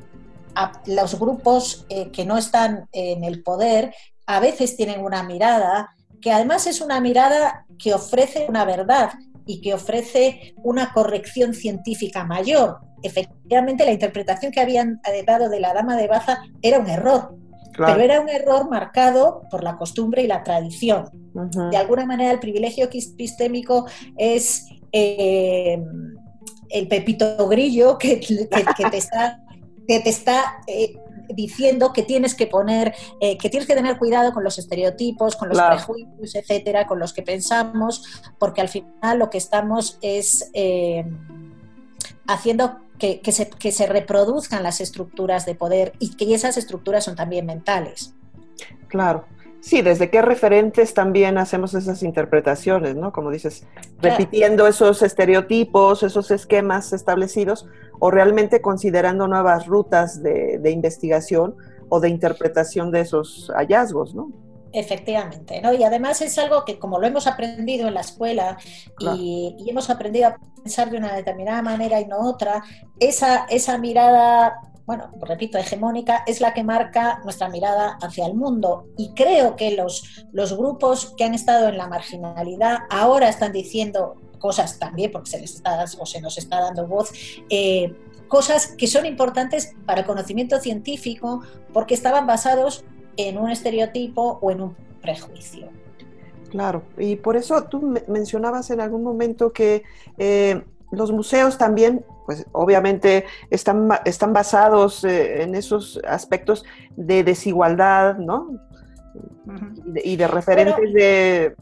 los 0.87 1.19
grupos 1.19 1.87
eh, 1.89 2.11
que 2.11 2.25
no 2.25 2.39
están 2.39 2.89
en 2.93 3.25
el 3.25 3.43
poder 3.43 3.95
a 4.27 4.41
veces 4.41 4.77
tienen 4.77 5.05
una 5.05 5.23
mirada 5.23 5.91
que 6.21 6.33
además 6.33 6.67
es 6.67 6.81
una 6.81 7.01
mirada 7.01 7.67
que 7.79 7.95
ofrece 7.95 8.47
una 8.49 8.65
verdad, 8.65 9.11
y 9.49 9.63
que 9.63 9.73
ofrece 9.73 10.55
una 10.63 10.93
corrección 10.93 11.55
científica 11.55 12.23
mayor. 12.25 12.81
Efectivamente, 13.03 13.87
la 13.87 13.93
interpretación 13.93 14.53
que 14.53 14.61
habían 14.61 15.01
dado 15.27 15.49
de 15.49 15.59
la 15.59 15.73
dama 15.73 15.97
de 15.97 16.07
Baza 16.07 16.43
era 16.61 16.79
un 16.79 16.87
error, 16.87 17.35
pero 17.73 18.01
era 18.01 18.21
un 18.21 18.29
error 18.29 18.69
marcado 18.69 19.43
por 19.51 19.65
la 19.65 19.79
costumbre 19.79 20.23
y 20.23 20.27
la 20.27 20.43
tradición. 20.43 21.09
De 21.71 21.77
alguna 21.79 22.05
manera, 22.05 22.31
el 22.31 22.41
privilegio 22.41 22.85
epistémico 22.93 23.87
es 24.19 24.67
eh, 24.93 25.83
el 26.69 26.89
pepito 26.89 27.49
grillo 27.49 27.97
que, 27.97 28.17
te 28.17 28.97
está, 28.99 29.41
que 29.87 30.01
te 30.01 30.11
está 30.11 30.59
eh, 30.67 30.95
diciendo 31.29 31.93
que 31.93 32.03
tienes 32.03 32.35
que 32.35 32.47
poner, 32.47 32.95
eh, 33.21 33.39
que 33.39 33.51
tienes 33.51 33.67
que 33.67 33.75
tener 33.75 33.99
cuidado 33.99 34.33
con 34.33 34.45
los 34.45 34.59
estereotipos, 34.59 35.37
con 35.37 35.49
los 35.49 35.61
prejuicios, 35.61 36.35
etcétera, 36.35 36.87
con 36.87 36.99
los 36.99 37.13
que 37.13 37.23
pensamos, 37.23 38.05
porque 38.39 38.61
al 38.61 38.69
final 38.69 39.19
lo 39.19 39.31
que 39.31 39.39
estamos 39.39 39.99
es 40.03 40.51
eh, 40.55 41.05
haciendo 42.27 42.81
que, 42.99 43.21
se, 43.31 43.49
que 43.49 43.73
se 43.73 43.87
reproduzcan 43.87 44.63
las 44.63 44.81
estructuras 44.81 45.47
de 45.47 45.55
poder 45.55 45.93
y 45.99 46.17
que 46.17 46.35
esas 46.35 46.57
estructuras 46.57 47.05
son 47.05 47.17
también 47.17 47.47
mentales. 47.47 48.15
Claro. 48.89 49.27
Sí, 49.61 49.83
desde 49.83 50.09
qué 50.11 50.23
referentes 50.23 50.95
también 50.95 51.37
hacemos 51.37 51.75
esas 51.75 52.03
interpretaciones, 52.03 52.95
¿no? 52.95 53.13
Como 53.13 53.31
dices, 53.31 53.67
repitiendo 54.01 54.67
esos 54.67 55.03
estereotipos, 55.03 56.03
esos 56.03 56.31
esquemas 56.31 56.93
establecidos, 56.93 57.67
o 57.99 58.11
realmente 58.11 58.61
considerando 58.61 59.27
nuevas 59.27 59.67
rutas 59.67 60.23
de, 60.23 60.71
investigación 60.71 61.57
o 61.89 62.01
de 62.01 62.09
interpretación 62.09 62.91
de 62.91 63.01
esos 63.01 63.51
hallazgos, 63.57 64.15
¿no? 64.15 64.31
Efectivamente, 64.73 65.61
¿no? 65.63 65.73
Y 65.73 65.83
además 65.83 66.21
es 66.21 66.39
algo 66.39 66.65
que 66.65 66.79
como 66.79 67.01
lo 67.01 67.07
hemos 67.07 67.27
aprendido 67.27 67.89
en 67.89 67.95
la 67.95 68.03
escuela 68.03 68.59
y, 69.01 69.57
hemos 69.67 69.89
aprendido 69.91 70.29
a 70.29 70.37
pensar 70.63 70.91
de 70.91 70.99
una 70.99 71.15
determinada 71.15 71.63
manera 71.63 72.01
y 72.01 72.07
no 72.07 72.19
otra, 72.21 72.63
esa, 73.01 73.47
esa 73.47 73.79
mirada, 73.79 74.61
bueno, 74.89 75.11
repito, 75.21 75.59
hegemónica, 75.59 76.25
es 76.27 76.41
la 76.41 76.55
que 76.55 76.65
marca 76.65 77.21
nuestra 77.23 77.51
mirada 77.51 77.99
hacia 78.01 78.25
el 78.25 78.33
mundo. 78.33 78.87
Y 78.97 79.13
creo 79.13 79.55
que 79.55 79.77
los, 79.77 80.27
los 80.33 80.57
grupos 80.57 81.13
que 81.15 81.25
han 81.25 81.35
estado 81.35 81.69
en 81.69 81.77
la 81.77 81.89
marginalidad 81.89 82.79
ahora 82.89 83.29
están 83.29 83.53
diciendo 83.53 84.15
cosas 84.39 84.79
también, 84.79 85.13
porque 85.13 85.29
se 85.29 85.41
les 85.41 85.57
está 85.57 85.85
o 85.99 86.07
se 86.07 86.23
nos 86.23 86.39
está 86.39 86.63
dando 86.63 86.87
voz, 86.87 87.13
eh, 87.51 87.95
cosas 88.29 88.69
que 88.79 88.87
son 88.87 89.05
importantes 89.05 89.75
para 89.85 90.01
el 90.01 90.07
conocimiento 90.07 90.59
científico 90.59 91.43
porque 91.75 91.93
estaban 91.93 92.27
basados 92.27 92.83
en 93.19 93.37
un 93.37 93.51
estereotipo 93.51 94.39
o 94.41 94.51
en 94.51 94.63
un 94.63 94.77
prejuicio. 95.03 95.69
Claro, 96.49 96.83
y 96.97 97.17
por 97.17 97.37
eso 97.37 97.63
tú 97.65 97.95
mencionabas 98.07 98.71
en 98.71 98.81
algún 98.81 99.03
momento 99.03 99.53
que 99.53 99.83
eh, 100.17 100.63
los 100.91 101.13
museos 101.13 101.59
también, 101.59 102.05
pues 102.27 102.47
obviamente 102.53 103.25
están, 103.51 103.89
están 104.05 104.33
basados 104.33 105.05
eh, 105.05 105.43
en 105.43 105.55
esos 105.55 106.01
aspectos 106.07 106.65
de 106.97 107.25
desigualdad, 107.25 108.19
¿no? 108.19 108.49
y, 110.05 110.17
de, 110.17 110.29
referentes 110.29 110.93
de, 110.93 111.55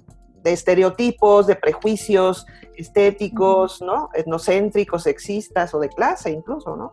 estereotipos, 0.45 1.47
de 1.47 1.57
prejuicios 1.57 2.47
estéticos, 2.77 3.81
¿no? 3.83 4.11
Etnocéntricos, 4.15 5.05
sexistas 5.05 5.75
o 5.75 5.81
de 5.81 5.89
clase 5.89 6.31
incluso, 6.31 6.77
¿no? 6.77 6.93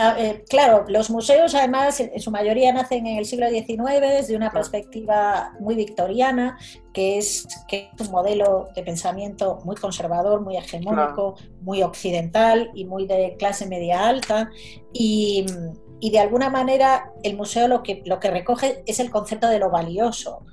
Eh, 0.00 0.44
claro, 0.48 0.84
los 0.86 1.10
museos 1.10 1.56
además 1.56 1.98
en 1.98 2.20
su 2.20 2.30
mayoría 2.30 2.72
nacen 2.72 3.04
en 3.06 3.18
el 3.18 3.24
siglo 3.24 3.48
XIX 3.48 4.00
desde 4.00 4.36
una 4.36 4.50
perspectiva 4.50 5.54
muy 5.58 5.74
victoriana, 5.74 6.56
que 6.92 7.18
es, 7.18 7.48
que 7.66 7.90
un 7.98 8.10
modelo 8.12 8.68
de 8.76 8.84
pensamiento 8.84 9.58
muy 9.64 9.74
conservador, 9.74 10.40
muy 10.40 10.56
hegemónico, 10.56 11.34
muy 11.62 11.82
occidental 11.82 12.70
y 12.74 12.84
muy 12.84 13.06
de 13.06 13.34
clase 13.38 13.66
media 13.66 14.06
alta. 14.08 14.50
Y, 14.92 15.46
y 16.00 16.10
de 16.10 16.20
alguna 16.20 16.48
manera 16.48 17.12
el 17.22 17.36
museo 17.36 17.66
lo 17.66 17.82
que, 17.82 18.02
lo 18.04 18.20
que 18.20 18.30
recoge 18.30 18.82
es 18.86 19.00
el 19.00 19.10
concepto 19.10 19.48
de 19.48 19.58
lo 19.58 19.70
valioso. 19.70 20.44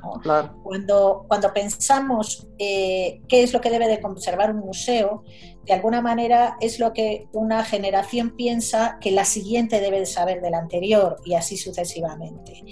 Cuando, 0.63 1.25
cuando 1.27 1.53
pensamos 1.53 2.47
eh, 2.57 3.21
qué 3.27 3.43
es 3.43 3.53
lo 3.53 3.61
que 3.61 3.69
debe 3.69 3.87
de 3.87 4.01
conservar 4.01 4.51
un 4.51 4.61
museo, 4.61 5.23
de 5.65 5.73
alguna 5.73 6.01
manera 6.01 6.57
es 6.61 6.79
lo 6.79 6.93
que 6.93 7.27
una 7.31 7.63
generación 7.63 8.35
piensa 8.35 8.97
que 8.99 9.11
la 9.11 9.25
siguiente 9.25 9.81
debe 9.81 9.99
de 9.99 10.05
saber 10.05 10.41
del 10.41 10.55
anterior 10.55 11.17
y 11.25 11.35
así 11.35 11.57
sucesivamente. 11.57 12.63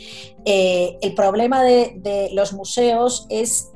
Eh, 0.46 0.98
el 1.02 1.14
problema 1.14 1.64
de, 1.64 1.94
de 1.98 2.30
los 2.34 2.54
museos 2.54 3.28
es 3.30 3.72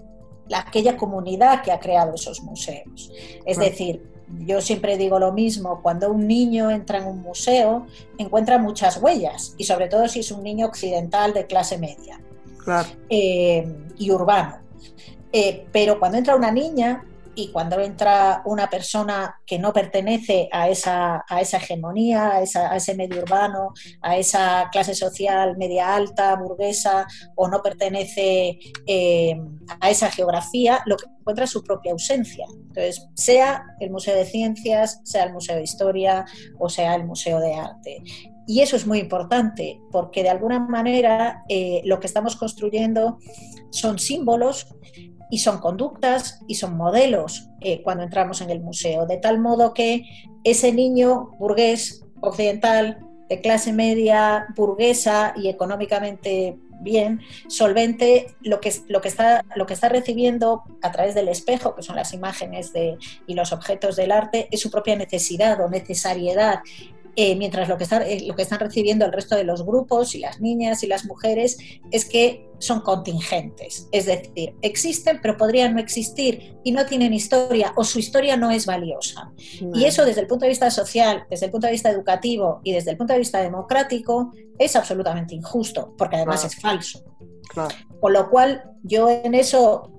la, 0.48 0.60
aquella 0.60 0.98
comunidad 0.98 1.62
que 1.62 1.72
ha 1.72 1.80
creado 1.80 2.16
esos 2.16 2.42
museos. 2.42 3.12
Es 3.46 3.58
decir, 3.58 4.17
yo 4.46 4.62
siempre 4.62 4.98
digo 4.98 5.20
lo 5.20 5.32
mismo, 5.32 5.82
cuando 5.82 6.12
un 6.12 6.28
niño 6.28 6.70
entra 6.72 7.00
en 7.00 7.08
un 7.08 7.22
museo, 7.22 7.88
encuentra 8.18 8.58
muchas 8.58 8.98
huellas, 8.98 9.56
y 9.58 9.64
sobre 9.64 9.88
todo 9.88 10.08
si 10.08 10.20
es 10.20 10.32
un 10.32 10.44
niño 10.44 10.66
occidental 10.66 11.34
de 11.34 11.48
clase 11.48 11.78
media 11.78 12.20
eh, 13.10 13.68
y 13.98 14.12
urbano. 14.12 14.58
Eh, 15.32 15.68
pero 15.72 16.00
cuando 16.00 16.18
entra 16.18 16.36
una 16.36 16.52
niña, 16.52 17.04
y 17.38 17.52
cuando 17.52 17.80
entra 17.80 18.42
una 18.46 18.68
persona 18.68 19.40
que 19.46 19.60
no 19.60 19.72
pertenece 19.72 20.50
a 20.52 20.70
esa, 20.70 21.24
a 21.30 21.40
esa 21.40 21.58
hegemonía, 21.58 22.32
a, 22.32 22.42
ese 22.76 22.96
medio 22.96 23.22
urbano, 23.22 23.74
a 24.02 24.18
esa 24.18 24.70
clase 24.72 24.96
social 24.96 25.56
media 25.56 25.94
alta, 25.94 26.36
burguesa, 26.36 27.06
o 27.36 27.48
no 27.48 27.62
pertenece 27.62 28.58
eh, 28.88 29.40
a 29.80 29.90
esa 29.92 30.10
geografía, 30.10 30.82
lo 30.88 30.98
que 30.98 31.06
encuentra 31.28 31.46
su 31.46 31.62
propia 31.62 31.92
ausencia. 31.92 32.46
Entonces, 32.50 33.06
sea 33.16 33.66
el 33.82 33.92
Museo 33.92 34.16
de 34.16 34.24
Ciencias, 34.24 35.02
sea 35.04 35.26
el 35.26 35.34
Museo 35.34 35.58
de 35.58 35.64
Historia 35.64 36.26
o 36.58 36.70
sea 36.70 36.96
el 36.96 37.06
Museo 37.06 37.42
de 37.42 37.54
Arte. 37.54 38.02
Y 38.48 38.62
eso 38.62 38.78
es 38.78 38.88
muy 38.88 39.00
importante, 39.00 39.82
porque 39.92 40.24
de 40.24 40.30
alguna 40.30 40.60
manera 40.60 41.44
eh, 41.50 41.82
lo 41.84 42.00
que 42.00 42.08
estamos 42.08 42.38
construyendo 42.38 43.18
son 43.72 44.00
símbolos 44.00 44.74
y 45.30 45.40
son 45.40 45.60
conductas 45.60 46.40
y 46.48 46.56
son 46.56 46.78
modelos 46.78 47.50
eh, 47.60 47.82
cuando 47.84 48.04
entramos 48.04 48.40
en 48.40 48.50
el 48.50 48.62
museo, 48.62 49.06
de 49.06 49.18
tal 49.18 49.40
modo 49.40 49.74
que 49.74 50.04
ese 50.46 50.72
niño 50.72 51.32
burgués 51.40 52.06
occidental 52.22 53.00
de 53.28 53.42
clase 53.42 53.74
media 53.74 54.48
burguesa 54.56 55.34
y 55.36 55.50
económicamente 55.50 56.58
bien 56.80 57.22
solvente 57.48 58.36
lo 58.42 58.60
que, 58.60 58.74
lo 58.88 59.02
que, 59.02 59.08
está, 59.08 59.46
lo 59.56 59.66
que 59.66 59.74
está 59.74 59.90
recibiendo 59.90 60.64
a 60.82 60.92
través 60.92 61.16
del 61.16 61.28
espejo, 61.28 61.76
que 61.76 61.84
son 61.84 61.96
las 61.96 62.14
imágenes 62.14 62.74
de, 62.74 62.98
y 63.26 63.34
los 63.34 63.52
objetos 63.54 63.96
del 63.96 64.12
arte, 64.12 64.48
es 64.52 64.62
su 64.62 64.72
propia 64.72 64.96
necesidad 64.96 65.60
o 65.62 65.70
necesariedad 65.70 66.60
eh, 67.20 67.36
mientras 67.36 67.68
lo 67.68 67.80
que, 67.80 67.84
está, 67.84 68.08
eh, 68.08 68.22
lo 68.28 68.36
que 68.36 68.44
están 68.44 68.60
recibiendo 68.60 69.04
el 69.04 69.12
resto 69.12 69.36
de 69.36 69.44
los 69.44 69.66
grupos 69.66 70.14
y 70.14 70.20
las 70.20 70.40
niñas 70.40 70.84
y 70.84 70.88
las 70.88 71.04
mujeres 71.06 71.58
es 71.90 72.06
que 72.06 72.48
son 72.60 72.82
contingentes, 72.82 73.88
es 73.92 74.06
decir, 74.06 74.54
existen 74.62 75.20
pero 75.20 75.36
podrían 75.36 75.74
no 75.74 75.80
existir 75.80 76.56
y 76.64 76.72
no 76.72 76.86
tienen 76.86 77.16
historia 77.16 77.74
o 77.76 77.84
su 77.84 77.98
historia 77.98 78.38
no 78.38 78.52
es 78.52 78.68
valiosa. 78.68 79.32
Y 79.74 79.86
eso 79.86 80.06
desde 80.06 80.22
el 80.22 80.28
punto 80.28 80.46
de 80.46 80.50
vista 80.50 80.70
social, 80.70 81.26
desde 81.28 81.48
el 81.48 81.52
punto 81.52 81.66
de 81.66 81.74
vista 81.74 81.90
educativo 81.90 82.62
y 82.64 82.74
desde 82.74 82.92
el 82.92 82.98
punto 82.98 83.14
de 83.14 83.20
vista 83.20 83.42
democrático 83.42 84.32
es 84.60 84.76
absolutamente 84.76 85.34
injusto, 85.34 85.96
porque 85.98 86.18
además 86.18 86.46
es 86.46 86.56
falso. 86.56 87.04
Con 88.00 88.14
lo 88.14 88.30
cual 88.30 88.64
yo 88.84 89.10
en 89.10 89.34
eso 89.34 89.97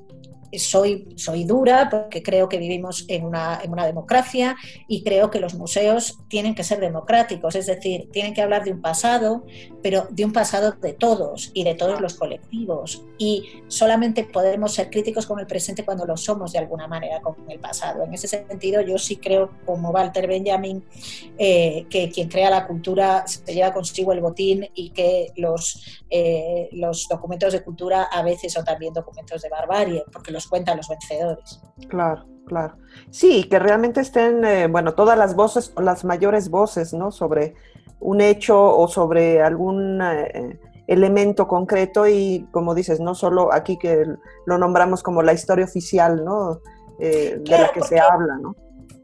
soy, 0.57 1.09
soy 1.17 1.45
dura 1.45 1.89
porque 1.91 2.23
creo 2.23 2.49
que 2.49 2.59
vivimos 2.59 3.05
en 3.09 3.25
una, 3.25 3.61
en 3.63 3.73
una, 3.73 3.87
democracia 3.87 4.57
y 4.87 5.03
creo 5.03 5.31
que 5.31 5.41
los 5.41 5.55
museos 5.55 6.19
tienen 6.29 6.55
que 6.55 6.65
ser 6.65 6.81
democráticos, 6.81 7.55
es 7.55 7.67
decir, 7.67 8.09
tienen 8.13 8.35
que 8.35 8.43
hablar 8.43 8.65
de 8.65 8.73
un 8.73 8.81
pasado, 8.81 9.45
pero 9.83 10.07
de 10.11 10.25
un 10.25 10.33
pasado 10.33 10.73
de 10.73 10.93
todos 10.93 11.51
y 11.55 11.65
de 11.65 11.75
todos 11.75 12.01
los 12.01 12.15
colectivos. 12.15 13.03
Y 13.19 13.45
solamente 13.69 14.25
podemos 14.25 14.75
ser 14.75 14.91
críticos 14.91 15.27
con 15.27 15.41
el 15.41 15.47
presente 15.47 15.85
cuando 15.85 16.05
lo 16.05 16.17
somos 16.17 16.53
de 16.53 16.59
alguna 16.59 16.87
manera 16.87 17.21
con 17.21 17.37
el 17.49 17.59
pasado. 17.59 18.05
En 18.05 18.15
ese 18.15 18.29
sentido, 18.29 18.81
yo 18.83 18.99
sí 18.99 19.17
creo, 19.17 19.51
como 19.65 19.91
Walter 19.91 20.27
Benjamin, 20.27 20.85
eh, 21.39 21.87
que 21.89 22.11
quien 22.11 22.29
crea 22.29 22.51
la 22.51 22.67
cultura 22.67 23.27
se 23.27 23.55
lleva 23.55 23.73
consigo 23.73 24.13
el 24.13 24.21
botín 24.21 24.69
y 24.75 24.91
que 24.91 25.33
los, 25.37 26.03
eh, 26.11 26.69
los 26.73 27.07
documentos 27.09 27.53
de 27.53 27.63
cultura 27.63 28.05
a 28.05 28.23
veces 28.23 28.53
son 28.53 28.65
también 28.65 28.93
documentos 28.93 29.43
de 29.43 29.49
barbarie, 29.49 30.05
porque 30.13 30.33
los 30.39 30.47
cuentan 30.47 30.77
los 30.77 30.89
vencedores. 30.89 31.61
Claro, 31.89 32.25
claro. 32.47 32.77
Sí, 33.11 33.45
que 33.45 33.59
realmente 33.59 34.01
estén, 34.01 34.45
eh, 34.45 34.69
bueno, 34.69 34.95
todas 34.95 35.19
las 35.19 35.35
voces, 35.35 35.73
las 35.77 36.05
mayores 36.05 36.49
voces, 36.49 36.93
¿no? 36.93 37.11
Sobre 37.11 37.55
un 37.99 38.21
hecho 38.21 38.57
o 38.77 38.87
sobre 38.87 39.43
algún 39.43 40.01
eh, 40.01 40.61
elemento 40.87 41.49
concreto 41.49 42.07
y, 42.07 42.47
como 42.53 42.75
dices, 42.75 43.01
no 43.01 43.17
solo 43.17 43.53
aquí 43.53 43.79
que 43.79 44.05
lo 44.47 44.59
nombramos 44.59 45.03
como 45.03 45.23
la 45.23 45.33
historia 45.33 45.65
oficial, 45.65 46.25
¿no? 46.25 46.61
Eh, 47.01 47.41
de 47.41 47.59
la 47.59 47.73
que 47.73 47.83
se 47.83 47.99
habla, 47.99 48.39
¿no? 48.41 48.55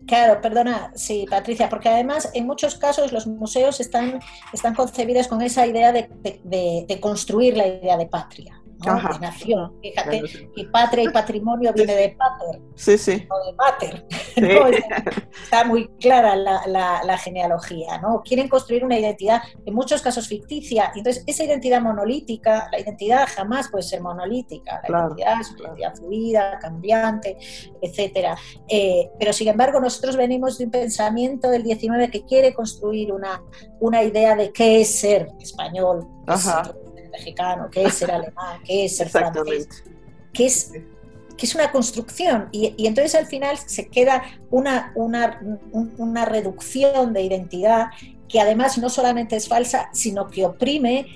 Claro, 0.07 0.41
perdona, 0.41 0.93
sí, 0.95 1.27
Patricia, 1.29 1.69
porque 1.69 1.89
además 1.89 2.31
en 2.35 2.47
muchos 2.47 2.77
casos 2.77 3.11
los 3.11 3.27
museos 3.27 3.81
están, 3.81 4.21
están 4.53 4.75
concebidos 4.75 5.29
con 5.29 5.41
esa 5.43 5.67
idea 5.67 5.93
de 5.93 7.01
construir 7.01 7.57
la 7.57 7.67
idea 7.67 7.97
de 7.97 8.07
patria 8.07 8.64
de 8.85 9.19
nación. 9.21 9.73
Fíjate, 9.81 10.23
y 10.57 10.65
patria 10.67 11.05
y 11.05 11.09
patrimonio 11.09 11.73
viene 11.73 11.95
de 11.95 12.17
pater, 12.17 12.61
sí, 12.75 12.99
sí. 12.99 13.27
no 13.29 13.45
de 13.45 13.55
pater. 13.57 14.07
Está 15.43 15.65
muy 15.65 15.89
clara 16.01 16.37
la, 16.37 17.19
genealogía, 17.19 17.99
¿no? 17.99 18.23
Quieren 18.23 18.49
construir 18.49 18.85
una 18.85 18.99
identidad, 18.99 19.41
en 19.65 19.75
muchos 19.75 20.03
casos 20.03 20.27
ficticia, 20.29 20.93
entonces 20.95 21.25
esa 21.27 21.45
identidad 21.45 21.81
monolítica, 21.81 22.69
la 22.71 22.81
identidad 22.81 23.27
jamás 23.35 23.69
puede 23.71 23.85
ser 23.85 24.03
monolítica, 24.03 24.83
la 24.89 24.99
identidad 24.99 25.41
es 25.41 25.51
una 25.53 25.61
identidad 25.61 25.95
fluida, 25.95 26.59
cambiante, 26.59 27.39
etcétera. 27.81 28.37
Eh, 28.69 29.11
pero 29.19 29.33
sin 29.33 29.49
embargo, 29.49 29.81
nosotros 29.81 30.17
venimos 30.17 30.59
de 30.59 30.65
un 30.65 30.71
pensamiento 30.71 31.51
del 31.51 31.63
19 31.63 32.11
que 32.11 32.25
quiere 32.25 32.53
construir 32.53 33.13
una, 33.13 33.43
una 33.81 34.03
idea 34.03 34.35
de 34.35 34.53
qué 34.53 34.81
es 34.81 35.01
ser 35.01 35.29
español, 35.41 36.07
mexicano, 37.15 37.69
qué 37.71 37.85
es 37.85 37.95
ser 37.95 38.11
alemán, 38.11 38.61
qué 38.65 38.85
es 38.85 38.97
ser 38.97 39.09
francés, 39.09 39.69
qué 40.33 40.47
es, 40.47 40.73
que 41.37 41.47
es 41.47 41.55
una 41.55 41.71
construcción. 41.71 42.49
Y, 42.53 42.75
entonces 42.87 43.15
al 43.15 43.27
final 43.27 43.57
se 43.59 43.89
queda 43.89 44.23
una, 44.51 44.93
una, 44.95 45.41
una 45.73 46.25
reducción 46.25 47.13
de 47.13 47.23
identidad 47.23 47.87
que 48.29 48.41
además 48.41 48.79
no 48.79 48.89
solamente 48.89 49.37
es 49.37 49.49
falsa, 49.49 49.89
sino 49.93 50.29
que 50.29 50.45
oprime 50.45 51.07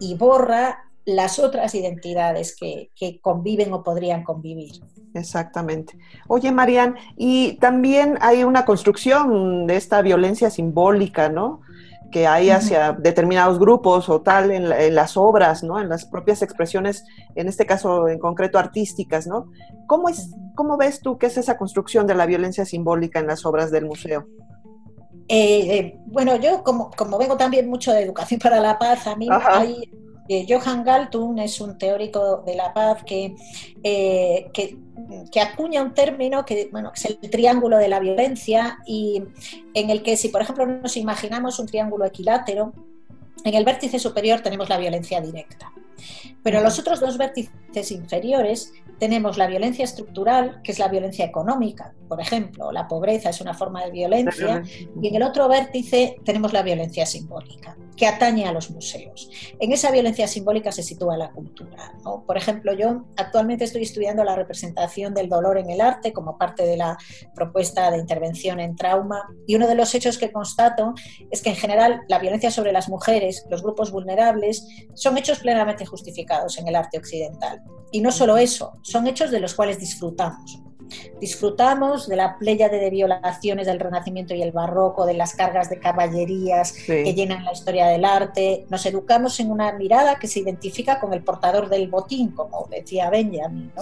y 0.00 0.14
borra 0.14 0.84
las 1.04 1.38
otras 1.38 1.74
identidades 1.74 2.54
que, 2.54 2.90
que, 2.94 3.18
conviven 3.20 3.72
o 3.72 3.82
podrían 3.82 4.22
convivir. 4.22 4.82
Exactamente. 5.14 5.96
Oye, 6.26 6.52
Marian, 6.52 6.96
y 7.16 7.54
también 7.54 8.18
hay 8.20 8.44
una 8.44 8.66
construcción 8.66 9.66
de 9.66 9.76
esta 9.76 10.02
violencia 10.02 10.50
simbólica, 10.50 11.30
¿no? 11.30 11.62
Que 12.10 12.26
hay 12.26 12.50
hacia 12.50 12.92
determinados 12.92 13.58
grupos 13.58 14.08
o 14.08 14.22
tal 14.22 14.50
en, 14.50 14.94
las 14.94 15.16
obras, 15.16 15.62
¿no? 15.62 15.80
En 15.80 15.88
las 15.88 16.06
propias 16.06 16.42
expresiones, 16.42 17.04
en 17.34 17.48
este 17.48 17.66
caso 17.66 18.08
en 18.08 18.18
concreto 18.18 18.58
artísticas, 18.58 19.26
¿no? 19.26 19.50
¿Cómo, 19.86 20.08
es, 20.08 20.30
¿Cómo 20.54 20.76
ves 20.76 21.00
tú 21.00 21.18
qué 21.18 21.26
es 21.26 21.36
esa 21.36 21.58
construcción 21.58 22.06
de 22.06 22.14
la 22.14 22.26
violencia 22.26 22.64
simbólica 22.64 23.18
en 23.18 23.26
las 23.26 23.44
obras 23.44 23.70
del 23.70 23.84
museo? 23.84 24.26
Eh, 25.28 25.78
eh, 25.78 25.98
bueno, 26.06 26.36
yo 26.36 26.62
como, 26.64 26.90
como 26.90 27.18
vengo 27.18 27.36
también 27.36 27.68
mucho 27.68 27.92
de 27.92 28.02
educación 28.02 28.40
para 28.42 28.60
la 28.60 28.78
paz, 28.78 29.06
a 29.06 29.16
mí 29.16 29.28
hay 29.30 29.90
Johann 30.48 30.84
Galtung 30.84 31.38
es 31.38 31.60
un 31.60 31.78
teórico 31.78 32.42
de 32.44 32.54
la 32.54 32.72
paz 32.74 33.02
que, 33.04 33.34
eh, 33.82 34.50
que, 34.52 35.40
acuña 35.40 35.82
un 35.82 35.94
término 35.94 36.44
que, 36.44 36.68
bueno, 36.70 36.92
es 36.94 37.04
el 37.06 37.18
triángulo 37.18 37.78
de 37.78 37.88
la 37.88 38.00
violencia 38.00 38.78
y 38.86 39.22
en 39.74 39.90
el 39.90 40.02
que 40.02 40.16
si, 40.16 40.28
por 40.28 40.42
ejemplo, 40.42 40.66
nos 40.66 40.96
imaginamos 40.96 41.58
un 41.58 41.66
triángulo 41.66 42.04
equilátero, 42.04 42.72
en 43.44 43.54
el 43.54 43.64
vértice 43.64 43.98
superior 43.98 44.40
tenemos 44.40 44.68
la 44.68 44.78
violencia 44.78 45.20
directa. 45.20 45.72
Pero 46.48 46.60
en 46.60 46.64
los 46.64 46.78
otros 46.78 46.98
dos 46.98 47.18
vértices 47.18 47.90
inferiores 47.90 48.72
tenemos 48.98 49.36
la 49.36 49.46
violencia 49.46 49.84
estructural, 49.84 50.62
que 50.62 50.72
es 50.72 50.78
la 50.78 50.88
violencia 50.88 51.26
económica, 51.26 51.94
por 52.08 52.20
ejemplo, 52.20 52.72
la 52.72 52.88
pobreza 52.88 53.28
es 53.30 53.40
una 53.40 53.52
forma 53.52 53.84
de 53.84 53.90
violencia, 53.90 54.62
y 55.00 55.08
en 55.08 55.14
el 55.14 55.22
otro 55.22 55.46
vértice 55.46 56.16
tenemos 56.24 56.52
la 56.52 56.62
violencia 56.62 57.04
simbólica, 57.04 57.76
que 57.96 58.06
atañe 58.06 58.46
a 58.46 58.52
los 58.52 58.70
museos. 58.70 59.30
En 59.60 59.72
esa 59.72 59.90
violencia 59.90 60.26
simbólica 60.26 60.72
se 60.72 60.82
sitúa 60.82 61.18
la 61.18 61.30
cultura. 61.30 61.92
Por 62.26 62.36
ejemplo, 62.36 62.72
yo 62.72 63.04
actualmente 63.16 63.64
estoy 63.64 63.82
estudiando 63.82 64.24
la 64.24 64.36
representación 64.36 65.12
del 65.12 65.28
dolor 65.28 65.58
en 65.58 65.70
el 65.70 65.82
arte 65.82 66.12
como 66.12 66.38
parte 66.38 66.64
de 66.64 66.78
la 66.78 66.96
propuesta 67.34 67.90
de 67.90 67.98
intervención 67.98 68.58
en 68.58 68.74
trauma, 68.74 69.28
y 69.46 69.54
uno 69.54 69.68
de 69.68 69.74
los 69.74 69.94
hechos 69.94 70.16
que 70.16 70.32
constato 70.32 70.94
es 71.30 71.42
que 71.42 71.50
en 71.50 71.56
general 71.56 72.00
la 72.08 72.18
violencia 72.18 72.50
sobre 72.50 72.72
las 72.72 72.88
mujeres, 72.88 73.44
los 73.50 73.62
grupos 73.62 73.92
vulnerables, 73.92 74.66
son 74.94 75.18
hechos 75.18 75.40
plenamente 75.40 75.84
justificados 75.84 76.37
en 76.58 76.68
el 76.68 76.76
arte 76.76 76.98
occidental. 76.98 77.62
Y 77.90 78.00
no 78.00 78.12
solo 78.12 78.36
eso, 78.36 78.78
son 78.82 79.06
hechos 79.06 79.30
de 79.30 79.40
los 79.40 79.54
cuales 79.54 79.78
disfrutamos. 79.78 80.62
Disfrutamos 81.20 82.08
de 82.08 82.16
la 82.16 82.38
pléyade 82.38 82.78
de 82.78 82.90
violaciones 82.90 83.66
del 83.66 83.80
Renacimiento 83.80 84.34
y 84.34 84.42
el 84.42 84.52
Barroco, 84.52 85.04
de 85.04 85.14
las 85.14 85.34
cargas 85.34 85.68
de 85.68 85.78
caballerías 85.78 86.72
que 86.72 87.12
llenan 87.14 87.44
la 87.44 87.52
historia 87.52 87.88
del 87.88 88.04
arte. 88.04 88.66
Nos 88.70 88.86
educamos 88.86 89.38
en 89.40 89.50
una 89.50 89.72
mirada 89.72 90.18
que 90.18 90.28
se 90.28 90.40
identifica 90.40 91.00
con 91.00 91.12
el 91.12 91.22
portador 91.22 91.68
del 91.68 91.88
botín, 91.88 92.30
como 92.30 92.66
decía 92.70 93.10
Benjamin, 93.10 93.72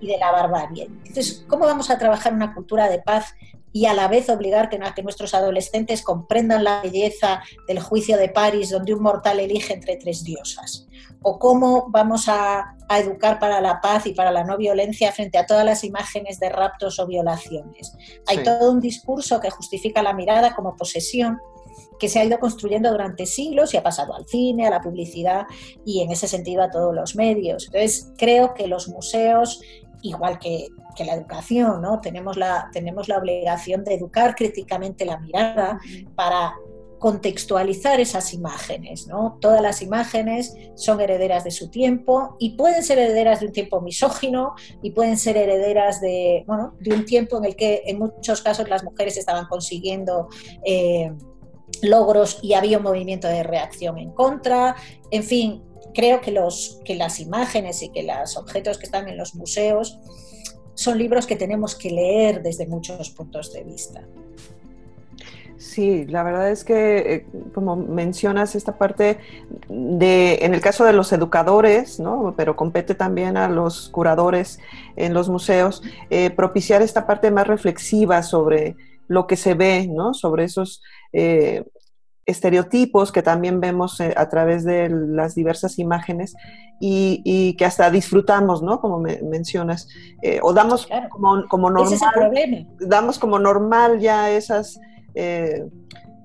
y 0.00 0.06
de 0.06 0.18
la 0.18 0.32
barbarie. 0.32 0.84
Entonces, 0.84 1.44
¿cómo 1.48 1.66
vamos 1.66 1.90
a 1.90 1.98
trabajar 1.98 2.32
una 2.32 2.54
cultura 2.54 2.88
de 2.88 3.00
paz 3.00 3.34
y 3.72 3.86
a 3.86 3.94
la 3.94 4.08
vez 4.08 4.28
obligar 4.28 4.68
que, 4.68 4.78
que 4.94 5.02
nuestros 5.02 5.34
adolescentes 5.34 6.02
comprendan 6.02 6.64
la 6.64 6.82
belleza 6.82 7.42
del 7.66 7.80
juicio 7.80 8.16
de 8.16 8.28
París, 8.28 8.70
donde 8.70 8.94
un 8.94 9.02
mortal 9.02 9.40
elige 9.40 9.74
entre 9.74 9.96
tres 9.96 10.24
diosas? 10.24 10.86
¿O 11.22 11.38
cómo 11.38 11.86
vamos 11.90 12.28
a, 12.28 12.74
educar 12.90 13.38
para 13.38 13.60
la 13.60 13.82
paz 13.82 14.06
y 14.06 14.14
para 14.14 14.30
la 14.30 14.44
no 14.44 14.56
violencia 14.56 15.12
frente 15.12 15.36
a 15.36 15.44
todas 15.44 15.64
las 15.64 15.84
imágenes 15.84 16.40
de 16.40 16.48
raptos 16.48 16.98
o 16.98 17.06
violaciones? 17.06 17.92
Hay 18.26 18.42
todo 18.42 18.70
un 18.70 18.80
discurso 18.80 19.40
que 19.40 19.50
justifica 19.50 20.02
la 20.02 20.14
mirada 20.14 20.54
como 20.54 20.74
posesión 20.76 21.38
que 21.98 22.08
se 22.08 22.20
ha 22.20 22.24
ido 22.24 22.38
construyendo 22.38 22.90
durante 22.90 23.26
siglos 23.26 23.74
y 23.74 23.76
ha 23.76 23.82
pasado 23.82 24.14
al 24.14 24.26
cine, 24.26 24.66
a 24.66 24.70
la 24.70 24.80
publicidad 24.80 25.46
y 25.84 26.00
en 26.00 26.10
ese 26.10 26.28
sentido 26.28 26.62
a 26.62 26.70
todos 26.70 26.94
los 26.94 27.16
medios. 27.16 27.66
Entonces, 27.66 28.12
creo 28.16 28.54
que 28.54 28.68
los 28.68 28.88
museos 28.88 29.60
igual 30.02 30.38
que, 30.38 30.68
la 30.98 31.14
educación, 31.14 31.80
¿no? 31.80 32.00
Tenemos 32.00 32.36
la, 32.36 32.70
tenemos 32.72 33.06
la 33.06 33.18
obligación 33.18 33.84
de 33.84 33.94
educar 33.94 34.34
críticamente 34.34 35.04
la 35.04 35.20
mirada 35.20 35.78
para 36.16 36.56
contextualizar 36.98 38.00
esas 38.00 38.34
imágenes, 38.34 39.06
¿no? 39.06 39.38
Todas 39.40 39.62
las 39.62 39.80
imágenes 39.80 40.56
son 40.74 41.00
herederas 41.00 41.44
de 41.44 41.52
su 41.52 41.70
tiempo 41.70 42.36
y 42.40 42.56
pueden 42.56 42.82
ser 42.82 42.98
herederas 42.98 43.38
de 43.40 43.46
un 43.46 43.52
tiempo 43.52 43.80
misógino 43.80 44.54
y 44.82 44.90
pueden 44.90 45.16
ser 45.16 45.36
herederas 45.36 46.00
de, 46.00 46.42
bueno, 46.46 46.74
de 46.80 46.94
un 46.94 47.04
tiempo 47.04 47.38
en 47.38 47.44
el 47.44 47.54
que 47.54 47.82
en 47.86 48.00
muchos 48.00 48.42
casos 48.42 48.68
las 48.68 48.82
mujeres 48.82 49.16
estaban 49.16 49.46
consiguiendo 49.46 50.28
eh, 50.64 51.12
logros 51.82 52.38
y 52.42 52.54
había 52.54 52.78
un 52.78 52.84
movimiento 52.84 53.28
de 53.28 53.42
reacción 53.42 53.98
en 53.98 54.10
contra. 54.10 54.74
En 55.10 55.22
fin, 55.22 55.62
creo 55.98 56.20
que, 56.20 56.30
los, 56.30 56.80
que 56.84 56.94
las 56.94 57.18
imágenes 57.18 57.82
y 57.82 57.88
que 57.88 58.04
los 58.04 58.36
objetos 58.36 58.78
que 58.78 58.86
están 58.86 59.08
en 59.08 59.16
los 59.16 59.34
museos 59.34 59.98
son 60.74 60.96
libros 60.96 61.26
que 61.26 61.34
tenemos 61.34 61.74
que 61.74 61.90
leer 61.90 62.40
desde 62.40 62.68
muchos 62.68 63.10
puntos 63.10 63.52
de 63.52 63.64
vista. 63.64 64.04
Sí, 65.56 66.06
la 66.06 66.22
verdad 66.22 66.52
es 66.52 66.62
que, 66.62 66.98
eh, 66.98 67.26
como 67.52 67.74
mencionas, 67.74 68.54
esta 68.54 68.78
parte 68.78 69.18
de, 69.68 70.38
en 70.42 70.54
el 70.54 70.60
caso 70.60 70.84
de 70.84 70.92
los 70.92 71.12
educadores, 71.12 71.98
¿no? 71.98 72.32
pero 72.36 72.54
compete 72.54 72.94
también 72.94 73.36
a 73.36 73.48
los 73.48 73.88
curadores 73.88 74.60
en 74.94 75.14
los 75.14 75.28
museos, 75.28 75.82
eh, 76.10 76.30
propiciar 76.30 76.80
esta 76.80 77.08
parte 77.08 77.32
más 77.32 77.48
reflexiva 77.48 78.22
sobre 78.22 78.76
lo 79.08 79.26
que 79.26 79.34
se 79.34 79.54
ve, 79.54 79.88
¿no? 79.88 80.14
sobre 80.14 80.44
esos 80.44 80.80
eh, 81.12 81.64
estereotipos 82.28 83.10
que 83.10 83.22
también 83.22 83.58
vemos 83.58 83.98
eh, 84.00 84.12
a 84.14 84.28
través 84.28 84.62
de 84.62 84.90
las 84.90 85.34
diversas 85.34 85.78
imágenes 85.78 86.34
y, 86.78 87.56
que 87.56 87.64
hasta 87.64 87.90
disfrutamos, 87.90 88.62
¿no? 88.62 88.80
Como 88.80 89.00
mencionas, 89.00 89.88
eh, 90.22 90.38
o 90.42 90.52
damos 90.52 90.86
como, 91.10 91.48
como, 91.48 91.70
normal, 91.70 92.68
damos 92.78 93.18
como 93.18 93.38
normal 93.38 93.98
ya 93.98 94.30
esas, 94.30 94.78
eh, 95.14 95.66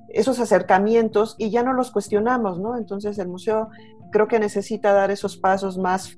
esos 0.09 0.39
acercamientos 0.39 1.35
y 1.39 1.49
ya 1.49 1.63
no 1.63 1.73
los 1.73 1.89
cuestionamos, 1.89 2.59
¿no? 2.59 2.77
Entonces 2.77 3.17
el 3.17 3.29
museo 3.29 3.69
creo 4.11 4.27
que 4.27 4.39
necesita 4.39 4.91
dar 4.91 5.09
esos 5.09 5.37
pasos 5.37 5.77
más 5.77 6.17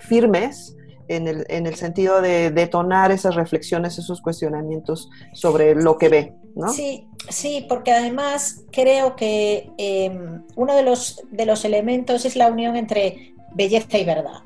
firmes 0.00 0.76
en 1.10 1.26
el, 1.26 1.44
en 1.48 1.66
el, 1.66 1.74
sentido 1.74 2.22
de 2.22 2.52
detonar 2.52 3.10
esas 3.10 3.34
reflexiones, 3.34 3.98
esos 3.98 4.20
cuestionamientos 4.22 5.10
sobre 5.32 5.74
lo 5.74 5.98
que 5.98 6.08
ve, 6.08 6.34
¿no? 6.54 6.68
Sí, 6.68 7.08
sí, 7.28 7.66
porque 7.68 7.90
además 7.90 8.62
creo 8.70 9.16
que 9.16 9.70
em, 9.76 10.44
uno 10.54 10.76
de 10.76 10.84
los, 10.84 11.24
de 11.32 11.46
los 11.46 11.64
elementos 11.64 12.24
es 12.24 12.36
la 12.36 12.46
unión 12.46 12.76
entre 12.76 13.34
belleza 13.52 13.98
y 13.98 14.04
verdad. 14.04 14.44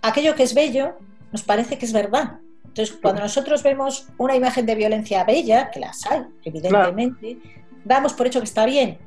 Aquello 0.00 0.36
que 0.36 0.44
es 0.44 0.54
bello 0.54 0.94
nos 1.32 1.42
parece 1.42 1.76
que 1.76 1.86
es 1.86 1.92
verdad. 1.92 2.38
Entonces, 2.64 2.96
cuando 3.02 3.22
nosotros 3.22 3.64
vemos 3.64 4.06
una 4.16 4.36
imagen 4.36 4.64
de 4.64 4.76
violencia 4.76 5.24
bella, 5.24 5.70
que 5.72 5.80
las 5.80 6.06
hay, 6.06 6.22
evidentemente, 6.44 7.38
damos 7.84 8.12
por 8.12 8.28
hecho 8.28 8.38
que 8.38 8.44
está 8.44 8.64
bien, 8.64 8.98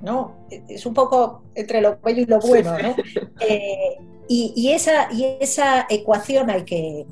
¿no? 0.00 0.34
Es 0.68 0.86
un 0.86 0.94
poco 0.94 1.44
entre 1.54 1.80
lo 1.80 2.00
bello 2.02 2.22
y 2.22 2.26
lo 2.26 2.40
bueno, 2.40 2.76
¿no? 2.78 2.96
Eh, 3.40 3.98
y, 4.28 4.72
esa, 4.72 5.12
y 5.12 5.38
esa 5.40 5.86
ecuación 5.88 6.50
hay 6.50 6.64
que, 6.64 7.06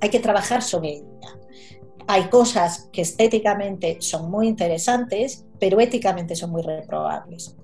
hay 0.00 0.10
que 0.10 0.18
trabajar 0.18 0.62
sobre 0.62 0.94
ella. 0.94 1.38
Hay 2.06 2.24
cosas 2.24 2.88
que 2.92 3.02
estéticamente 3.02 3.98
son 4.00 4.30
muy 4.30 4.48
interesantes, 4.48 5.46
pero 5.60 5.80
éticamente 5.80 6.34
son 6.34 6.50
muy 6.50 6.62
reprobables. 6.62 7.56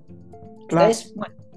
Entonces, 0.61 1.15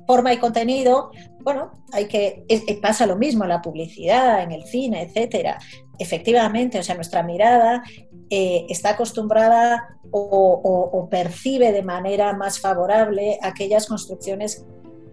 forma 0.08 0.34
y 0.34 0.38
contenido, 0.38 1.12
bueno, 1.42 1.72
hay 1.92 2.08
que 2.08 2.46
pasa 2.82 3.06
lo 3.06 3.16
mismo 3.16 3.44
en 3.44 3.50
la 3.50 3.62
publicidad, 3.62 4.42
en 4.42 4.52
el 4.52 4.64
cine, 4.64 5.04
etcétera. 5.04 5.60
Efectivamente, 6.00 6.80
o 6.80 6.84
sea, 6.84 6.96
nuestra 6.96 7.22
mirada 7.22 7.84
eh, 8.32 8.66
está 8.70 8.92
acostumbrada 8.92 10.00
o, 10.12 10.90
o, 10.94 11.10
percibe 11.10 11.72
de 11.72 11.84
manera 11.84 12.34
más 12.34 12.60
favorable 12.60 13.38
aquellas 13.42 13.86
construcciones 13.86 14.66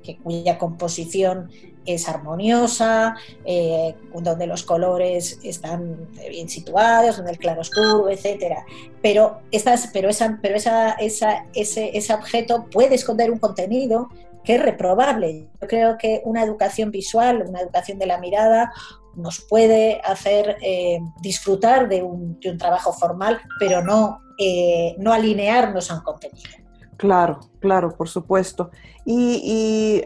que, 0.02 0.16
cuya 0.16 0.57
composición 0.57 1.50
es 1.87 2.09
armoniosa, 2.09 3.16
eh, 3.44 3.94
donde 4.14 4.46
los 4.46 4.62
colores 4.62 5.38
están 5.42 6.09
bien 6.29 6.49
situados, 6.49 7.16
donde 7.16 7.33
el 7.33 7.38
claroscuro, 7.38 8.11
etcétera. 8.11 8.64
Pero, 9.03 9.40
estas, 9.51 9.90
pero, 9.92 10.09
esa, 10.09 10.38
pero 10.42 10.57
esa, 10.57 10.92
ese, 10.92 11.42
ese 11.55 12.14
objeto 12.14 12.66
puede 12.70 12.96
esconder 12.96 13.31
un 13.31 13.38
contenido 13.38 14.09
que 14.44 14.55
es 14.55 14.62
reprobable. 14.62 15.49
Yo 15.61 15.68
creo 15.68 15.99
que 15.99 16.22
una 16.25 16.42
educación 16.42 16.90
visual, 16.90 17.44
una 17.49 17.61
educación 17.61 17.99
de 17.99 18.07
la 18.07 18.18
mirada, 18.18 18.72
nos 19.16 19.40
puede 19.40 20.01
hacer 20.05 20.57
eh, 20.62 21.01
disfrutar 21.20 21.88
de 21.88 22.03
un, 22.03 22.38
de 22.40 22.51
un, 22.51 22.59
trabajo 22.59 22.92
formal, 22.92 23.40
pero 23.59 23.83
no, 23.83 24.20
eh, 24.38 24.94
no 24.99 25.12
alinearnos 25.12 25.90
a 25.90 25.94
un 25.94 26.01
contenido. 26.03 26.51
Claro, 26.96 27.40
claro, 27.61 27.94
por 27.96 28.09
supuesto. 28.09 28.70
y 29.05 30.05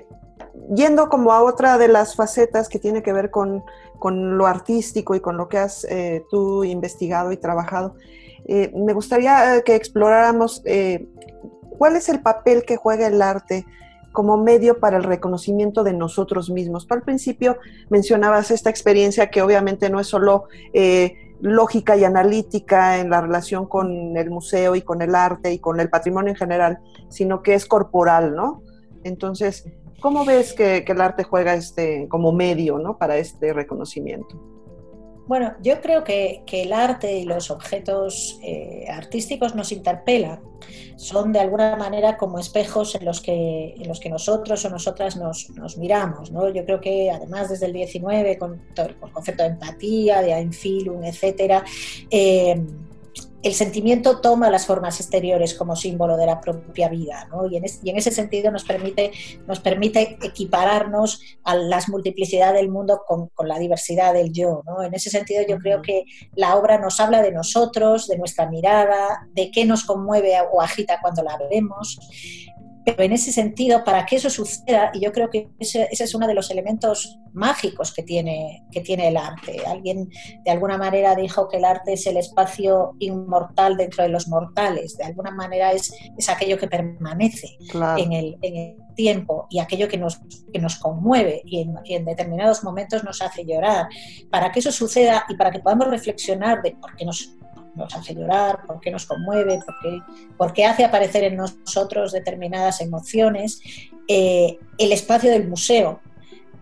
yendo 0.75 1.09
como 1.09 1.33
a 1.33 1.43
otra 1.43 1.79
de 1.79 1.89
las 1.89 2.17
facetas 2.17 2.69
que 2.69 2.79
tiene 2.79 3.03
que 3.03 3.13
ver 3.13 3.31
con, 3.31 3.65
lo 4.03 4.47
artístico 4.47 5.15
y 5.15 5.21
con 5.21 5.37
lo 5.37 5.49
que 5.49 5.59
has 5.59 5.85
eh, 5.85 6.25
tú 6.31 6.65
investigado 6.65 7.33
y 7.33 7.37
trabajado, 7.37 7.95
eh, 8.47 8.73
me 8.75 8.93
gustaría 8.93 9.57
eh, 9.57 9.63
que 9.65 9.75
exploráramos 9.75 10.63
cuál 11.79 11.97
es 11.97 12.09
el 12.09 12.21
papel 12.21 12.65
que 12.65 12.77
juega 12.77 13.07
el 13.07 13.21
arte 13.21 13.67
como 14.13 14.37
medio 14.37 14.81
para 14.81 14.97
el 14.97 15.05
reconocimiento 15.05 15.85
de 15.85 15.93
nosotros 15.93 16.51
mismos. 16.51 16.87
Tú 16.87 16.95
al 16.95 17.03
principio 17.03 17.59
mencionabas 17.91 18.51
esta 18.51 18.71
experiencia 18.71 19.31
que 19.31 19.43
obviamente 19.43 19.89
no 19.89 20.01
es 20.01 20.09
solo 20.09 20.45
lógica 21.41 21.97
y 21.97 22.05
analítica 22.05 22.99
en 22.99 23.11
la 23.11 23.21
relación 23.21 23.67
con 23.67 24.17
el 24.17 24.31
museo 24.31 24.75
y 24.77 24.83
con 24.83 25.01
el 25.03 25.15
arte 25.15 25.53
y 25.53 25.59
con 25.59 25.81
el 25.81 25.89
patrimonio 25.89 26.31
en 26.31 26.37
general, 26.37 26.81
sino 27.09 27.43
que 27.43 27.55
es 27.55 27.67
corporal, 27.67 28.35
¿no? 28.35 28.63
Entonces, 29.05 29.65
¿cómo 30.01 30.25
ves 30.25 30.53
que, 30.53 30.85
el 30.87 31.01
arte 31.01 31.25
juega 31.25 31.55
este, 31.55 32.09
como 32.09 32.33
medio 32.33 32.79
¿no? 32.79 32.99
para 32.99 33.17
este 33.17 33.53
reconocimiento? 33.53 34.41
Bueno, 35.31 35.55
yo 35.63 35.81
creo 35.81 36.03
que, 36.03 36.43
el 36.51 36.73
arte 36.73 37.19
y 37.19 37.25
los 37.25 37.53
objetos 37.53 38.41
eh, 38.43 38.87
artísticos 38.91 39.55
nos 39.55 39.71
interpelan. 39.71 40.41
Son 40.97 41.33
de 41.33 41.39
alguna 41.39 41.77
manera 41.77 42.17
como 42.17 42.41
espejos 42.41 42.97
en 42.97 43.05
los 43.05 43.21
que, 43.21 43.75
en 43.79 43.87
los 43.87 44.01
que 44.01 44.11
nosotros 44.11 44.65
o 44.65 44.71
nosotras 44.71 45.17
nos, 45.17 45.79
miramos. 45.79 46.33
¿no? 46.33 46.49
Yo 46.49 46.65
creo 46.65 46.81
que 46.81 47.13
además 47.13 47.49
desde 47.49 47.67
el 47.67 47.73
19, 47.75 48.39
con 48.39 48.61
todo 48.75 48.87
el 48.87 48.97
concepto 48.97 49.45
de 49.45 49.51
empatía, 49.51 50.21
de 50.21 50.33
Einfilum, 50.33 51.05
etcétera, 51.05 51.65
eh, 52.11 52.61
el 53.43 53.55
sentimiento 53.55 54.21
toma 54.21 54.51
las 54.51 54.67
formas 54.67 55.01
exteriores 55.01 55.55
como 55.55 55.75
símbolo 55.75 56.17
de 56.17 56.27
la 56.27 56.41
propia 56.41 56.89
vida, 56.89 57.27
¿no? 57.31 57.47
y, 57.47 57.57
en 57.57 57.97
ese 57.97 58.11
sentido 58.11 58.51
nos 58.51 58.65
permite, 58.65 59.13
nos 59.47 59.61
permite 59.61 60.19
equipararnos 60.23 61.21
a 61.45 61.55
las 61.57 61.89
multiplicidad 61.89 62.53
del 62.53 62.69
mundo 62.69 63.03
con, 63.07 63.31
la 63.47 63.59
diversidad 63.59 64.13
del 64.13 64.33
yo. 64.33 64.63
¿no? 64.67 64.83
En 64.83 64.95
ese 64.95 65.11
sentido 65.11 65.43
yo 65.49 65.59
creo 65.59 65.81
que 65.83 66.05
la 66.35 66.57
obra 66.57 66.79
nos 66.79 67.01
habla 67.01 67.23
de 67.23 67.33
nosotros, 67.33 68.07
de 68.07 68.19
nuestra 68.19 68.49
mirada, 68.49 69.27
de 69.33 69.51
qué 69.51 69.65
nos 69.65 69.85
conmueve 69.85 70.35
o 70.53 70.61
agita 70.61 70.99
cuando 71.01 71.23
la 71.23 71.39
vemos, 71.51 71.99
pero 72.85 73.03
en 73.03 73.13
ese 73.13 73.33
sentido, 73.33 73.85
para 73.85 74.07
que 74.07 74.17
eso 74.17 74.31
suceda, 74.31 74.91
y 74.95 75.01
yo 75.01 75.13
creo 75.13 75.29
que 75.29 75.51
ese, 75.59 75.89
es 75.91 76.15
uno 76.15 76.27
de 76.27 76.35
los 76.35 76.51
elementos 76.51 77.19
mágicos 77.33 77.93
que 77.93 78.03
tiene, 78.03 78.65
que 78.71 78.81
tiene 78.81 79.09
el 79.09 79.17
arte. 79.17 79.61
Alguien 79.67 80.09
de 80.45 80.51
alguna 80.51 80.79
manera 80.79 81.15
dijo 81.15 81.49
que 81.49 81.59
el 81.59 81.65
arte 81.65 81.93
es 81.93 82.07
el 82.07 82.17
espacio 82.17 82.95
inmortal 82.99 83.77
dentro 83.77 84.03
de 84.03 84.09
los 84.09 84.29
mortales, 84.29 84.97
de 84.97 85.05
alguna 85.05 85.31
manera 85.31 85.73
es, 85.73 85.93
es 86.17 86.29
aquello 86.29 86.59
que 86.59 86.69
permanece 86.69 87.59
en, 87.97 88.13
el, 88.13 88.39
en, 88.43 88.57
el, 88.57 88.77
tiempo 88.97 89.47
y 89.49 89.61
aquello 89.61 89.89
que 89.89 89.97
nos, 89.97 90.21
que 90.53 90.59
nos 90.59 90.77
conmueve 90.77 91.41
y 91.47 91.63
en, 91.63 91.75
y 91.85 91.95
en 91.95 92.05
determinados 92.05 92.63
momentos 92.65 93.03
nos 93.03 93.23
hace 93.23 93.47
llorar. 93.47 93.89
Para 94.31 94.53
que 94.53 94.59
eso 94.59 94.73
suceda 94.73 95.25
y 95.29 95.37
para 95.37 95.51
que 95.51 95.61
podamos 95.61 95.89
reflexionar 95.89 96.61
de 96.61 96.73
por 96.73 96.95
qué 96.97 97.07
nos 97.07 97.35
nos 97.75 97.95
hace 97.95 98.15
llorar, 98.15 98.67
por 98.67 98.81
qué 98.81 98.91
nos 98.91 99.07
conmueve, 99.07 99.59
por 100.37 100.53
qué, 100.53 100.65
hace 100.65 100.85
aparecer 100.85 101.25
en 101.25 101.37
nosotros 101.37 102.13
determinadas 102.13 102.81
emociones. 102.81 103.61
Eh, 104.09 104.59
el 104.79 104.93
espacio 104.93 105.31
del 105.31 105.49
museo 105.49 106.01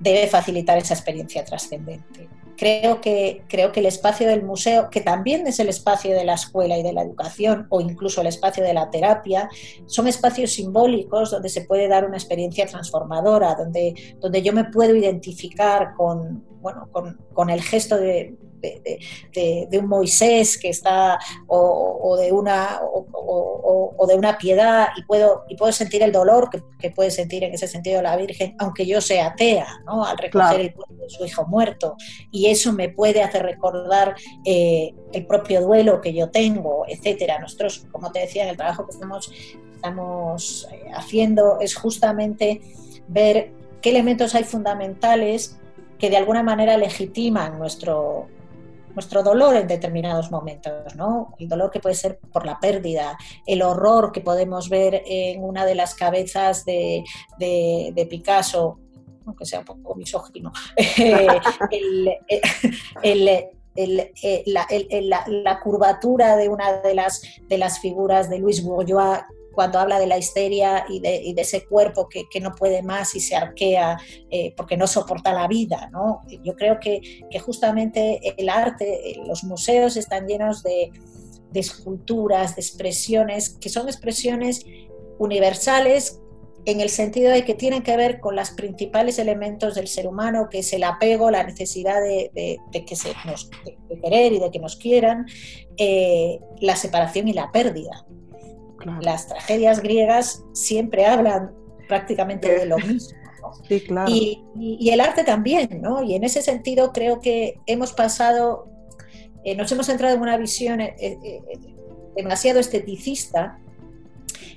debe 0.00 0.26
facilitar 0.26 0.78
esa 0.78 0.94
experiencia 0.94 1.44
trascendente. 1.44 2.28
Creo 2.56 3.00
que, 3.00 3.44
creo 3.48 3.70
que 3.70 3.78
el 3.78 3.86
espacio 3.86 4.26
del 4.26 4.42
museo, 4.42 4.90
que 4.90 5.00
también 5.00 5.46
es 5.46 5.60
el 5.60 5.68
espacio 5.68 6.14
de 6.14 6.24
la 6.24 6.34
escuela 6.34 6.76
y 6.76 6.82
de 6.82 6.92
la 6.92 7.02
educación, 7.02 7.68
o 7.70 7.80
incluso 7.80 8.20
el 8.20 8.26
espacio 8.26 8.64
de 8.64 8.74
la 8.74 8.90
terapia, 8.90 9.48
son 9.86 10.08
espacios 10.08 10.52
simbólicos 10.52 11.30
donde 11.30 11.50
se 11.50 11.62
puede 11.62 11.86
dar 11.86 12.04
una 12.04 12.16
experiencia 12.16 12.66
transformadora, 12.66 13.54
donde, 13.54 13.94
donde 14.18 14.42
yo 14.42 14.52
me 14.52 14.64
puedo 14.64 14.96
identificar 14.96 15.94
con, 15.96 16.44
bueno, 16.60 16.88
con 17.32 17.50
el 17.50 17.62
gesto 17.62 17.96
de, 17.96 18.34
de, 18.60 19.78
un 19.78 19.88
Moisés 19.88 20.58
que 20.58 20.70
está 20.70 21.18
o, 21.46 22.16
de 22.20 22.32
una 22.32 22.80
o, 22.82 24.06
de 24.06 24.14
una 24.14 24.38
piedad 24.38 24.88
y 24.96 25.02
puedo 25.02 25.44
y 25.48 25.56
puedo 25.56 25.72
sentir 25.72 26.02
el 26.02 26.12
dolor 26.12 26.50
que, 26.50 26.90
puede 26.90 27.10
sentir 27.10 27.44
en 27.44 27.52
ese 27.52 27.68
sentido 27.68 28.00
la 28.00 28.16
Virgen 28.16 28.54
aunque 28.58 28.86
yo 28.86 29.00
sea 29.00 29.28
atea 29.28 29.66
¿no? 29.84 30.04
al 30.04 30.16
recoger 30.16 30.60
el 30.60 30.74
cuerpo 30.74 30.94
de 30.94 31.10
su 31.10 31.24
hijo 31.24 31.46
muerto. 31.46 31.96
Y 32.30 32.46
eso 32.46 32.72
me 32.72 32.88
puede 32.88 33.22
hacer 33.22 33.42
recordar 33.42 34.14
eh, 34.44 34.94
el 35.12 35.26
propio 35.26 35.60
duelo 35.60 36.00
que 36.00 36.12
yo 36.12 36.30
tengo 36.30 36.84
etcétera. 36.88 37.38
Nosotros 37.38 37.86
como 37.92 38.10
te 38.12 38.20
decía 38.20 38.44
en 38.44 38.50
el 38.50 38.56
trabajo 38.56 38.86
que 38.86 38.92
estamos 38.92 39.30
estamos 39.78 40.68
eh, 40.72 40.90
haciendo 40.94 41.60
es 41.60 41.76
justamente 41.76 42.60
ver 43.06 43.52
qué 43.80 43.90
elementos 43.90 44.34
hay 44.34 44.44
fundamentales 44.44 45.58
que 45.98 46.10
de 46.10 46.16
alguna 46.16 46.42
manera 46.42 46.76
legitiman 46.76 47.58
nuestro, 47.58 48.28
nuestro 48.98 49.22
dolor 49.22 49.54
en 49.54 49.68
determinados 49.68 50.32
momentos, 50.32 50.96
¿no? 50.96 51.36
El 51.38 51.48
dolor 51.48 51.70
que 51.70 51.78
puede 51.78 51.94
ser 51.94 52.18
por 52.18 52.44
la 52.44 52.58
pérdida, 52.58 53.16
el 53.46 53.62
horror 53.62 54.10
que 54.10 54.20
podemos 54.20 54.68
ver 54.68 55.04
en 55.06 55.44
una 55.44 55.64
de 55.64 55.76
las 55.76 55.94
cabezas 55.94 56.64
de, 56.64 57.04
Picasso, 58.10 58.80
aunque 59.24 59.46
sea 59.46 59.60
un 59.60 59.66
poco 59.66 59.94
misógino, 59.94 60.50
la, 64.46 65.60
curvatura 65.62 66.36
de 66.36 66.48
una 66.48 66.72
de 66.80 66.94
las, 66.96 67.22
de 67.48 67.56
las 67.56 67.78
figuras 67.78 68.28
de 68.28 68.40
Luis 68.40 68.64
Bourgeois 68.64 69.20
cuando 69.58 69.80
habla 69.80 69.98
de 69.98 70.06
la 70.06 70.16
histeria 70.16 70.84
y 70.88 71.00
de, 71.00 71.34
ese 71.36 71.66
cuerpo 71.66 72.08
que, 72.08 72.40
no 72.40 72.54
puede 72.54 72.80
más 72.80 73.16
y 73.16 73.20
se 73.20 73.34
arquea 73.34 73.98
eh, 74.30 74.54
porque 74.56 74.76
no 74.76 74.86
soporta 74.86 75.32
la 75.32 75.48
vida. 75.48 75.90
¿no? 75.90 76.20
Yo 76.44 76.54
creo 76.54 76.78
que, 76.78 77.24
justamente 77.44 78.20
el 78.40 78.50
arte, 78.50 79.20
los 79.26 79.42
museos 79.42 79.96
están 79.96 80.28
llenos 80.28 80.62
de, 80.62 80.92
esculturas, 81.54 82.54
de 82.54 82.62
expresiones, 82.62 83.50
que 83.50 83.68
son 83.68 83.88
expresiones 83.88 84.64
universales 85.18 86.20
en 86.64 86.80
el 86.80 86.88
sentido 86.88 87.32
de 87.32 87.44
que 87.44 87.54
tienen 87.54 87.82
que 87.82 87.96
ver 87.96 88.20
con 88.20 88.36
los 88.36 88.50
principales 88.50 89.18
elementos 89.18 89.74
del 89.74 89.88
ser 89.88 90.06
humano, 90.06 90.46
que 90.48 90.60
es 90.60 90.72
el 90.72 90.84
apego, 90.84 91.32
la 91.32 91.42
necesidad 91.42 92.00
de, 92.00 92.60
que 92.86 92.94
se 92.94 93.12
nos, 93.24 93.50
querer 94.04 94.34
y 94.34 94.38
de 94.38 94.52
que 94.52 94.60
nos 94.60 94.76
quieran, 94.76 95.26
eh, 95.78 96.38
la 96.60 96.76
separación 96.76 97.26
y 97.26 97.32
la 97.32 97.50
pérdida. 97.50 98.06
Las 99.00 99.26
tragedias 99.26 99.82
griegas 99.82 100.44
siempre 100.52 101.06
hablan 101.06 101.52
prácticamente 101.88 102.58
de 102.58 102.66
lo 102.66 102.76
mismo. 102.78 103.16
y, 104.06 104.90
el 104.90 105.00
arte 105.00 105.24
también, 105.24 105.80
¿no? 105.80 106.02
Y 106.02 106.14
en 106.14 106.24
ese 106.24 106.42
sentido 106.42 106.92
creo 106.92 107.20
que 107.20 107.60
hemos 107.66 107.92
pasado, 107.92 108.68
eh, 109.44 109.56
nos 109.56 109.70
hemos 109.72 109.88
entrado 109.88 110.14
en 110.14 110.20
una 110.20 110.36
visión 110.36 110.80
eh, 110.80 110.94
eh, 111.00 111.40
demasiado 112.16 112.60
esteticista 112.60 113.58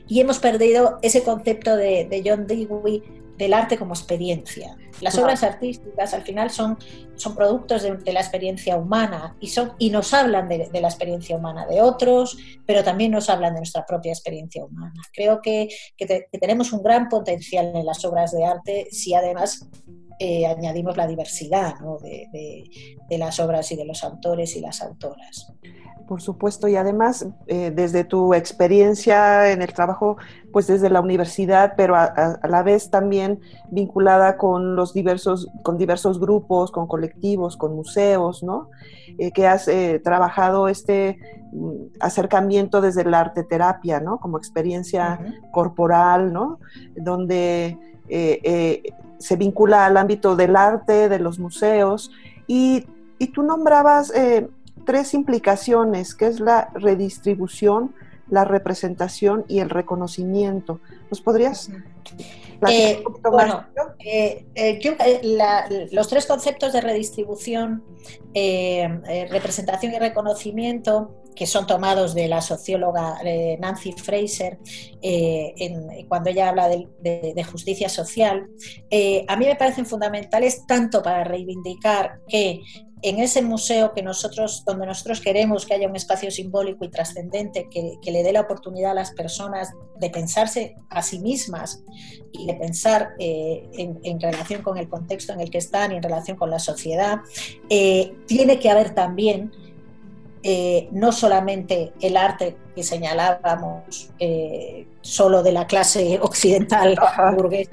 y 0.07 0.19
hemos 0.19 0.39
perdido 0.39 0.99
ese 1.01 1.23
concepto 1.23 1.75
de, 1.75 2.05
de 2.09 2.23
John 2.25 2.47
Dewey 2.47 3.20
del 3.41 3.55
arte 3.55 3.75
como 3.75 3.95
experiencia. 3.95 4.77
Las 5.01 5.17
obras 5.17 5.41
artísticas 5.41 6.13
al 6.13 6.21
final 6.21 6.51
son, 6.51 6.77
son 7.15 7.33
productos 7.33 7.81
de, 7.81 8.13
la 8.13 8.19
experiencia 8.19 8.77
humana 8.77 9.35
y, 9.39 9.47
son, 9.47 9.73
y 9.79 9.89
nos 9.89 10.13
hablan 10.13 10.47
de, 10.47 10.69
la 10.71 10.87
experiencia 10.87 11.35
humana 11.35 11.65
de 11.65 11.81
otros, 11.81 12.37
pero 12.67 12.83
también 12.83 13.11
nos 13.11 13.31
hablan 13.31 13.55
de 13.55 13.61
nuestra 13.61 13.83
propia 13.83 14.11
experiencia 14.11 14.63
humana. 14.63 15.01
Creo 15.11 15.41
que, 15.41 15.69
tenemos 16.39 16.71
un 16.71 16.83
gran 16.83 17.09
potencial 17.09 17.75
en 17.75 17.83
las 17.83 18.05
obras 18.05 18.31
de 18.31 18.45
arte 18.45 18.87
si 18.91 19.15
además 19.15 19.67
eh, 20.19 20.45
añadimos 20.45 20.95
la 20.95 21.07
diversidad 21.07 21.73
de, 22.03 22.69
de, 23.09 23.17
las 23.17 23.39
obras 23.39 23.71
y 23.71 23.75
de 23.75 23.85
los 23.85 24.03
autores 24.03 24.55
y 24.55 24.59
las 24.61 24.83
autoras. 24.83 25.51
Por 26.11 26.21
supuesto, 26.21 26.67
y 26.67 26.75
además 26.75 27.25
eh, 27.47 27.71
desde 27.73 28.03
tu 28.03 28.33
experiencia 28.33 29.49
en 29.53 29.61
el 29.61 29.71
trabajo, 29.71 30.17
pues 30.51 30.67
desde 30.67 30.89
la 30.89 30.99
universidad, 30.99 31.75
pero 31.77 31.95
a, 31.95 32.37
la 32.49 32.63
vez 32.63 32.89
también 32.89 33.39
vinculada 33.69 34.35
con 34.35 34.75
los 34.75 34.93
diversos, 34.93 35.47
con 35.63 35.77
diversos 35.77 36.19
grupos, 36.19 36.69
con 36.69 36.85
colectivos, 36.85 37.55
con 37.55 37.77
museos, 37.77 38.43
¿no? 38.43 38.69
Eh, 39.19 39.31
que 39.31 39.47
has 39.47 39.69
eh, 39.69 40.01
trabajado 40.03 40.67
este 40.67 41.17
mm, 41.53 42.01
acercamiento 42.01 42.81
desde 42.81 43.05
la 43.05 43.21
arte 43.21 43.45
terapia, 43.45 44.01
¿no? 44.01 44.19
Como 44.19 44.37
experiencia 44.37 45.17
corporal, 45.53 46.33
¿no? 46.33 46.59
Donde 46.93 47.77
se 48.09 49.35
vincula 49.37 49.85
al 49.85 49.95
ámbito 49.95 50.35
del 50.35 50.57
arte, 50.57 51.07
de 51.07 51.19
los 51.19 51.39
museos, 51.39 52.11
y, 52.47 52.85
y 53.17 53.27
tú 53.27 53.43
nombrabas 53.43 54.11
tres 54.85 55.13
implicaciones, 55.13 56.15
que 56.15 56.27
es 56.27 56.39
la 56.39 56.69
redistribución, 56.73 57.93
la 58.29 58.45
representación 58.45 59.45
y 59.47 59.59
el 59.59 59.69
reconocimiento. 59.69 60.79
¿Nos 61.09 61.21
podrías 61.21 61.69
eh, 62.69 63.03
bueno, 63.23 63.65
eh, 63.99 64.45
eh, 64.53 65.87
los 65.91 66.07
tres 66.07 66.25
conceptos 66.25 66.73
de 66.73 66.81
redistribución, 66.81 67.83
representación 69.29 69.93
y 69.93 69.99
reconocimiento, 69.99 71.17
que 71.35 71.47
son 71.47 71.65
tomados 71.65 72.13
de 72.13 72.27
la 72.27 72.41
socióloga 72.41 73.17
Nancy 73.59 73.93
Fraser 73.93 74.59
cuando 76.07 76.29
ella 76.29 76.49
habla 76.49 76.67
de 76.67 77.45
justicia 77.49 77.89
social, 77.89 78.47
a 79.27 79.35
mí 79.37 79.45
me 79.45 79.55
parecen 79.55 79.85
fundamentales 79.85 80.65
tanto 80.67 81.01
para 81.01 81.23
reivindicar 81.23 82.19
que 82.27 82.61
en 83.03 83.19
ese 83.19 83.41
museo 83.41 83.93
que 83.93 84.03
nosotros, 84.03 84.63
donde 84.65 84.85
nosotros 84.85 85.21
queremos 85.21 85.65
que 85.65 85.73
haya 85.73 85.87
un 85.87 85.95
espacio 85.95 86.29
simbólico 86.29 86.85
y 86.85 86.89
trascendente 86.89 87.67
que, 87.69 87.97
le 88.11 88.23
dé 88.23 88.31
la 88.31 88.41
oportunidad 88.41 88.91
a 88.91 88.93
las 88.93 89.11
personas 89.11 89.71
de 89.97 90.09
pensarse 90.09 90.75
a 90.89 91.01
sí 91.01 91.19
mismas 91.19 91.83
y 92.31 92.45
de 92.45 92.53
pensar 92.55 93.09
eh, 93.17 93.63
en, 93.73 94.19
relación 94.19 94.61
con 94.61 94.77
el 94.77 94.87
contexto 94.87 95.33
en 95.33 95.41
el 95.41 95.49
que 95.49 95.57
están 95.57 95.91
y 95.91 95.95
en 95.95 96.03
relación 96.03 96.37
con 96.37 96.49
la 96.49 96.59
sociedad, 96.59 97.19
eh, 97.69 98.13
tiene 98.27 98.59
que 98.59 98.69
haber 98.69 98.93
también 98.93 99.51
eh, 100.43 100.89
no 100.91 101.11
solamente 101.11 101.93
el 102.01 102.17
arte 102.17 102.57
que 102.75 102.83
señalábamos 102.83 104.11
solo 105.01 105.43
de 105.43 105.51
la 105.51 105.65
clase 105.65 106.19
occidental 106.21 106.97
burguesa 107.35 107.71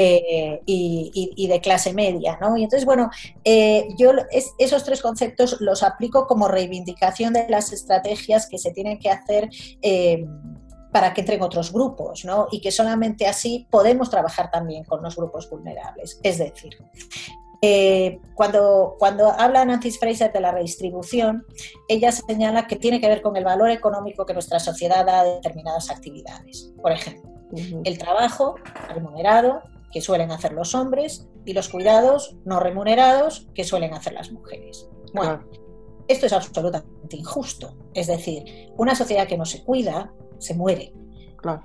eh, 0.00 0.60
y, 0.64 1.46
de 1.48 1.60
clase 1.60 1.92
media. 1.92 2.38
¿no? 2.40 2.56
Y 2.56 2.62
entonces, 2.62 2.86
bueno, 2.86 3.10
yo 3.96 4.12
esos 4.58 4.84
tres 4.84 5.02
conceptos 5.02 5.60
los 5.60 5.82
aplico 5.82 6.26
como 6.26 6.48
reivindicación 6.48 7.32
de 7.32 7.48
las 7.48 7.72
estrategias 7.72 8.46
que 8.48 8.58
se 8.58 8.70
tienen 8.70 8.98
que 8.98 9.10
hacer 9.10 9.50
para 10.92 11.12
que 11.12 11.20
entren 11.20 11.42
otros 11.42 11.72
grupos, 11.72 12.24
¿no? 12.24 12.48
Y 12.50 12.60
que 12.60 12.70
solamente 12.70 13.26
así 13.26 13.66
podemos 13.70 14.10
trabajar 14.10 14.50
también 14.50 14.84
con 14.84 15.02
los 15.02 15.16
grupos 15.16 15.48
vulnerables. 15.50 16.18
Es 16.22 16.38
decir, 16.38 16.76
eh, 17.60 18.20
cuando, 18.34 18.96
cuando 18.98 19.30
habla 19.30 19.64
Nancy 19.64 19.90
Fraser 19.90 20.32
de 20.32 20.40
la 20.40 20.52
redistribución, 20.52 21.44
ella 21.88 22.12
señala 22.12 22.66
que 22.66 22.76
tiene 22.76 23.00
que 23.00 23.08
ver 23.08 23.20
con 23.20 23.36
el 23.36 23.44
valor 23.44 23.70
económico 23.70 24.24
que 24.24 24.32
nuestra 24.32 24.60
sociedad 24.60 25.04
da 25.04 25.20
a 25.20 25.24
determinadas 25.24 25.90
actividades. 25.90 26.72
Por 26.80 26.92
ejemplo, 26.92 27.30
el 27.84 27.98
trabajo 27.98 28.54
remunerado, 28.88 29.62
que 29.92 30.00
suelen 30.00 30.30
hacer 30.30 30.52
los 30.52 30.74
hombres, 30.74 31.28
y 31.44 31.52
los 31.54 31.68
cuidados 31.68 32.36
no 32.44 32.60
remunerados, 32.60 33.46
que 33.54 33.64
suelen 33.64 33.94
hacer 33.94 34.12
las 34.12 34.30
mujeres. 34.30 34.88
Bueno, 35.14 35.44
esto 36.08 36.26
es 36.26 36.32
absolutamente 36.32 37.16
injusto. 37.16 37.74
Es 37.94 38.06
decir, 38.06 38.70
una 38.76 38.94
sociedad 38.94 39.26
que 39.26 39.38
no 39.38 39.46
se 39.46 39.64
cuida, 39.64 40.12
se 40.38 40.54
muere. 40.54 40.92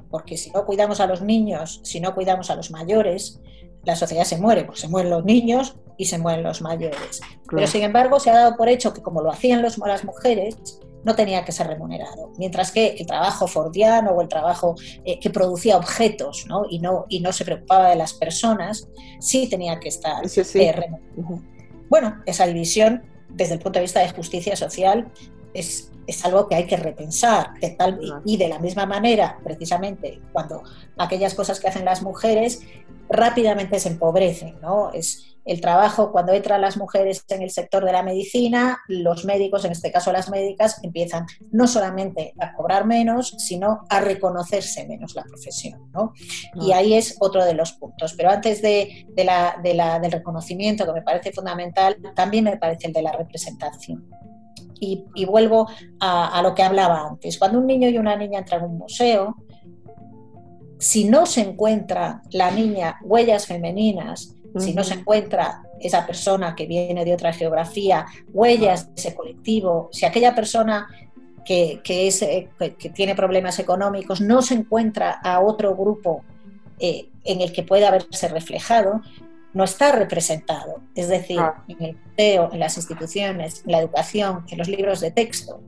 Porque 0.09 0.37
si 0.37 0.51
no 0.51 0.65
cuidamos 0.65 0.99
a 0.99 1.07
los 1.07 1.21
niños, 1.21 1.81
si 1.83 1.99
no 1.99 2.13
cuidamos 2.13 2.49
a 2.49 2.55
los 2.55 2.71
mayores, 2.71 3.41
la 3.83 3.95
sociedad 3.95 4.23
se 4.23 4.37
muere, 4.37 4.63
porque 4.63 4.81
se 4.81 4.87
mueren 4.87 5.11
los 5.11 5.25
niños 5.25 5.75
y 5.97 6.05
se 6.05 6.17
mueren 6.17 6.43
los 6.43 6.61
mayores. 6.61 7.21
Pero 7.49 7.67
sin 7.67 7.83
embargo 7.83 8.19
se 8.19 8.29
ha 8.29 8.35
dado 8.35 8.55
por 8.55 8.69
hecho 8.69 8.93
que 8.93 9.01
como 9.01 9.21
lo 9.21 9.31
hacían 9.31 9.61
los, 9.61 9.77
las 9.77 10.05
mujeres, 10.05 10.79
no 11.03 11.15
tenía 11.15 11.43
que 11.43 11.51
ser 11.51 11.67
remunerado, 11.67 12.31
mientras 12.37 12.71
que 12.71 12.95
el 12.99 13.05
trabajo 13.05 13.47
fordiano 13.47 14.11
o 14.11 14.21
el 14.21 14.27
trabajo 14.27 14.75
eh, 15.03 15.19
que 15.19 15.29
producía 15.29 15.77
objetos 15.77 16.45
¿no? 16.47 16.65
Y, 16.69 16.79
no, 16.79 17.05
y 17.09 17.19
no 17.19 17.31
se 17.33 17.45
preocupaba 17.45 17.89
de 17.89 17.95
las 17.95 18.13
personas, 18.13 18.87
sí 19.19 19.47
tenía 19.49 19.79
que 19.79 19.89
estar 19.89 20.23
eh, 20.25 20.71
remunerado. 20.71 21.41
Bueno, 21.89 22.21
esa 22.25 22.47
división 22.47 23.03
desde 23.29 23.55
el 23.55 23.59
punto 23.59 23.79
de 23.79 23.83
vista 23.83 23.99
de 23.99 24.09
justicia 24.09 24.55
social 24.55 25.11
es, 25.53 25.91
es 26.07 26.25
algo 26.25 26.47
que 26.47 26.55
hay 26.55 26.65
que 26.65 26.77
repensar. 26.77 27.53
De 27.59 27.71
tal, 27.71 27.99
y 28.25 28.37
de 28.37 28.47
la 28.47 28.59
misma 28.59 28.85
manera, 28.85 29.39
precisamente, 29.43 30.21
cuando 30.31 30.63
aquellas 30.97 31.33
cosas 31.33 31.59
que 31.59 31.67
hacen 31.67 31.85
las 31.85 32.01
mujeres 32.01 32.61
rápidamente 33.09 33.79
se 33.79 33.89
empobrecen, 33.89 34.59
¿no? 34.61 34.91
Es 34.91 35.32
el 35.45 35.59
trabajo, 35.59 36.11
cuando 36.11 36.31
entran 36.31 36.61
las 36.61 36.77
mujeres 36.77 37.25
en 37.29 37.41
el 37.41 37.51
sector 37.51 37.83
de 37.83 37.91
la 37.91 38.01
medicina, 38.01 38.79
los 38.87 39.25
médicos, 39.25 39.65
en 39.65 39.73
este 39.73 39.91
caso 39.91 40.11
las 40.11 40.29
médicas, 40.29 40.79
empiezan 40.83 41.25
no 41.51 41.67
solamente 41.67 42.33
a 42.39 42.53
cobrar 42.53 42.85
menos, 42.85 43.35
sino 43.37 43.85
a 43.89 43.99
reconocerse 43.99 44.87
menos 44.87 45.15
la 45.15 45.23
profesión, 45.23 45.91
¿no? 45.91 46.13
Y 46.55 46.71
ahí 46.71 46.93
es 46.93 47.17
otro 47.19 47.43
de 47.43 47.53
los 47.53 47.73
puntos. 47.73 48.13
Pero 48.13 48.29
antes 48.29 48.61
de, 48.61 49.05
la, 49.17 49.59
del 49.61 50.11
reconocimiento, 50.11 50.85
que 50.85 50.93
me 50.93 51.01
parece 51.01 51.33
fundamental, 51.33 51.97
también 52.15 52.45
me 52.45 52.57
parece 52.57 52.87
el 52.87 52.93
de 52.93 53.01
la 53.01 53.11
representación. 53.11 54.07
Y, 54.79 55.25
vuelvo 55.25 55.69
a, 56.01 56.37
a 56.37 56.41
lo 56.41 56.53
que 56.53 56.61
hablaba 56.61 57.07
antes. 57.07 57.37
Cuando 57.37 57.59
un 57.59 57.67
niño 57.67 57.87
y 57.87 57.97
una 57.97 58.17
niña 58.17 58.39
entran 58.39 58.61
a 58.61 58.65
un 58.65 58.77
museo, 58.77 59.37
si 60.77 61.05
no 61.05 61.25
se 61.25 61.39
encuentra 61.39 62.21
la 62.31 62.51
niña 62.51 62.97
huellas 63.01 63.47
femeninas, 63.47 64.35
si 64.57 64.73
no 64.73 64.83
se 64.83 64.95
encuentra 64.95 65.63
esa 65.79 66.05
persona 66.05 66.55
que 66.55 66.65
viene 66.65 67.03
de 67.05 67.13
otra 67.13 67.33
geografía, 67.33 68.05
huellas 68.31 68.87
de 68.87 68.93
ese 68.95 69.15
colectivo, 69.15 69.89
si 69.91 70.05
aquella 70.05 70.35
persona 70.35 70.87
que, 71.43 71.81
es, 71.85 72.21
eh, 72.21 72.49
que 72.57 72.89
tiene 72.89 73.15
problemas 73.15 73.59
económicos 73.59 74.21
no 74.21 74.41
se 74.41 74.53
encuentra 74.53 75.11
a 75.11 75.41
otro 75.41 75.75
grupo 75.75 76.23
eh, 76.79 77.09
en 77.23 77.41
el 77.41 77.51
que 77.51 77.63
pueda 77.63 77.89
haberse 77.89 78.27
reflejado, 78.27 79.01
no 79.53 79.63
está 79.63 79.91
representado. 79.91 80.81
Es 80.95 81.09
decir, 81.09 81.39
en 81.67 81.83
el 81.83 81.97
museo, 81.97 82.49
en 82.51 82.59
las 82.59 82.77
instituciones, 82.77 83.63
en 83.65 83.71
la 83.71 83.79
educación, 83.79 84.45
en 84.49 84.57
los 84.57 84.67
libros 84.67 84.99
de 84.99 85.11
texto, 85.11 85.61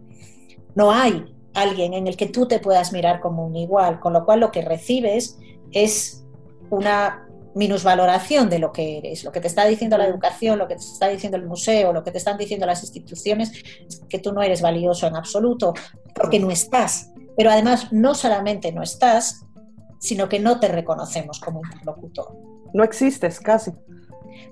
no 0.73 0.91
hay 0.91 1.33
alguien 1.53 1.93
en 1.93 2.07
el 2.07 2.17
que 2.17 2.25
tú 2.27 2.47
te 2.47 2.59
puedas 2.59 2.91
mirar 2.91 3.21
como 3.21 3.45
un 3.45 3.55
igual, 3.55 3.99
con 3.99 4.13
lo 4.13 4.25
cual 4.25 4.41
lo 4.41 4.51
que 4.51 4.61
recibes 4.61 5.37
es 5.71 6.25
una 6.69 7.24
minusvaloración 7.55 8.49
de 8.49 8.59
lo 8.59 8.71
que 8.71 8.97
eres. 8.99 9.23
Lo 9.23 9.31
que 9.31 9.39
te 9.39 9.47
está 9.47 9.65
diciendo 9.65 9.97
la 9.97 10.05
educación, 10.05 10.59
lo 10.59 10.67
que 10.67 10.75
te 10.75 10.81
está 10.81 11.07
diciendo 11.07 11.37
el 11.37 11.45
museo, 11.45 11.93
lo 11.93 12.03
que 12.03 12.11
te 12.11 12.17
están 12.17 12.37
diciendo 12.37 12.65
las 12.65 12.83
instituciones, 12.83 13.51
es 13.87 14.01
que 14.07 14.19
tú 14.19 14.31
no 14.33 14.41
eres 14.43 14.61
valioso 14.61 15.07
en 15.07 15.15
absoluto, 15.15 15.73
porque 16.13 16.39
no 16.39 16.51
estás. 16.51 17.11
Pero 17.37 17.49
además, 17.49 17.91
no 17.91 18.13
solamente 18.13 18.71
no 18.71 18.83
estás, 18.83 19.45
sino 19.99 20.29
que 20.29 20.39
no 20.39 20.59
te 20.59 20.67
reconocemos 20.67 21.39
como 21.39 21.61
interlocutor. 21.63 22.37
No 22.73 22.83
existes 22.83 23.39
casi. 23.39 23.71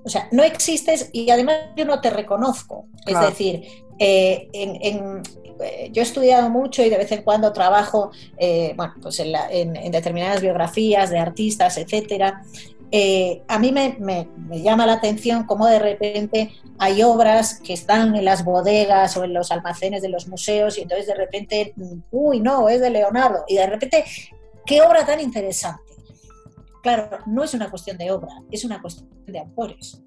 O 0.05 0.09
sea, 0.09 0.27
no 0.31 0.43
existes 0.43 1.09
y 1.13 1.29
además 1.29 1.57
yo 1.75 1.85
no 1.85 2.01
te 2.01 2.09
reconozco. 2.09 2.87
Es 3.05 3.19
decir, 3.19 3.63
eh, 3.99 4.49
en, 4.53 5.21
eh, 5.61 5.89
yo 5.91 6.01
he 6.01 6.05
estudiado 6.05 6.49
mucho 6.49 6.83
y 6.83 6.89
de 6.89 6.97
vez 6.97 7.11
en 7.11 7.21
cuando 7.21 7.53
trabajo 7.53 8.11
eh, 8.37 8.73
bueno, 8.75 8.93
pues 9.01 9.19
en, 9.19 9.73
determinadas 9.91 10.41
biografías 10.41 11.09
de 11.09 11.19
artistas, 11.19 11.77
etcétera. 11.77 12.41
A 13.47 13.57
mí 13.57 13.71
me, 13.71 13.97
me, 13.99 14.61
llama 14.61 14.85
la 14.85 14.93
atención 14.93 15.45
cómo 15.45 15.65
de 15.65 15.79
repente 15.79 16.51
hay 16.77 17.01
obras 17.01 17.59
que 17.59 17.73
están 17.73 18.15
en 18.15 18.23
las 18.23 18.45
bodegas 18.45 19.17
o 19.17 19.23
en 19.23 19.33
los 19.33 19.51
almacenes 19.51 20.03
de 20.03 20.09
los 20.09 20.27
museos 20.27 20.77
y 20.77 20.81
entonces 20.81 21.07
de 21.07 21.15
repente, 21.15 21.73
uy, 22.11 22.39
no, 22.39 22.69
es 22.69 22.81
de 22.81 22.91
Leonardo. 22.91 23.45
Y 23.47 23.55
de 23.55 23.65
repente, 23.65 24.05
qué 24.65 24.83
obra 24.83 25.05
tan 25.05 25.19
interesante. 25.19 25.81
Claro, 26.83 27.17
no 27.25 27.43
es 27.43 27.53
una 27.55 27.69
cuestión 27.69 27.97
de 27.97 28.11
obra, 28.11 28.33
es 28.51 28.63
una 28.63 28.79
cuestión 28.79 29.09
de 29.25 29.39
autores. 29.39 30.03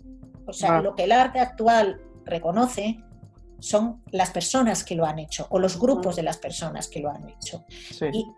O 0.46 0.52
sea, 0.52 0.80
lo 0.80 0.94
que 0.94 1.04
el 1.04 1.12
arte 1.12 1.40
actual 1.40 2.00
reconoce 2.24 2.98
son 3.66 4.00
las 4.12 4.30
personas 4.30 4.84
que 4.84 4.94
lo 4.94 5.04
han 5.04 5.18
hecho 5.18 5.48
o 5.50 5.58
los 5.58 5.76
grupos 5.76 6.14
de 6.14 6.22
las 6.22 6.36
personas 6.36 6.86
que 6.86 7.00
lo 7.00 7.10
han 7.10 7.28
hecho. 7.28 7.64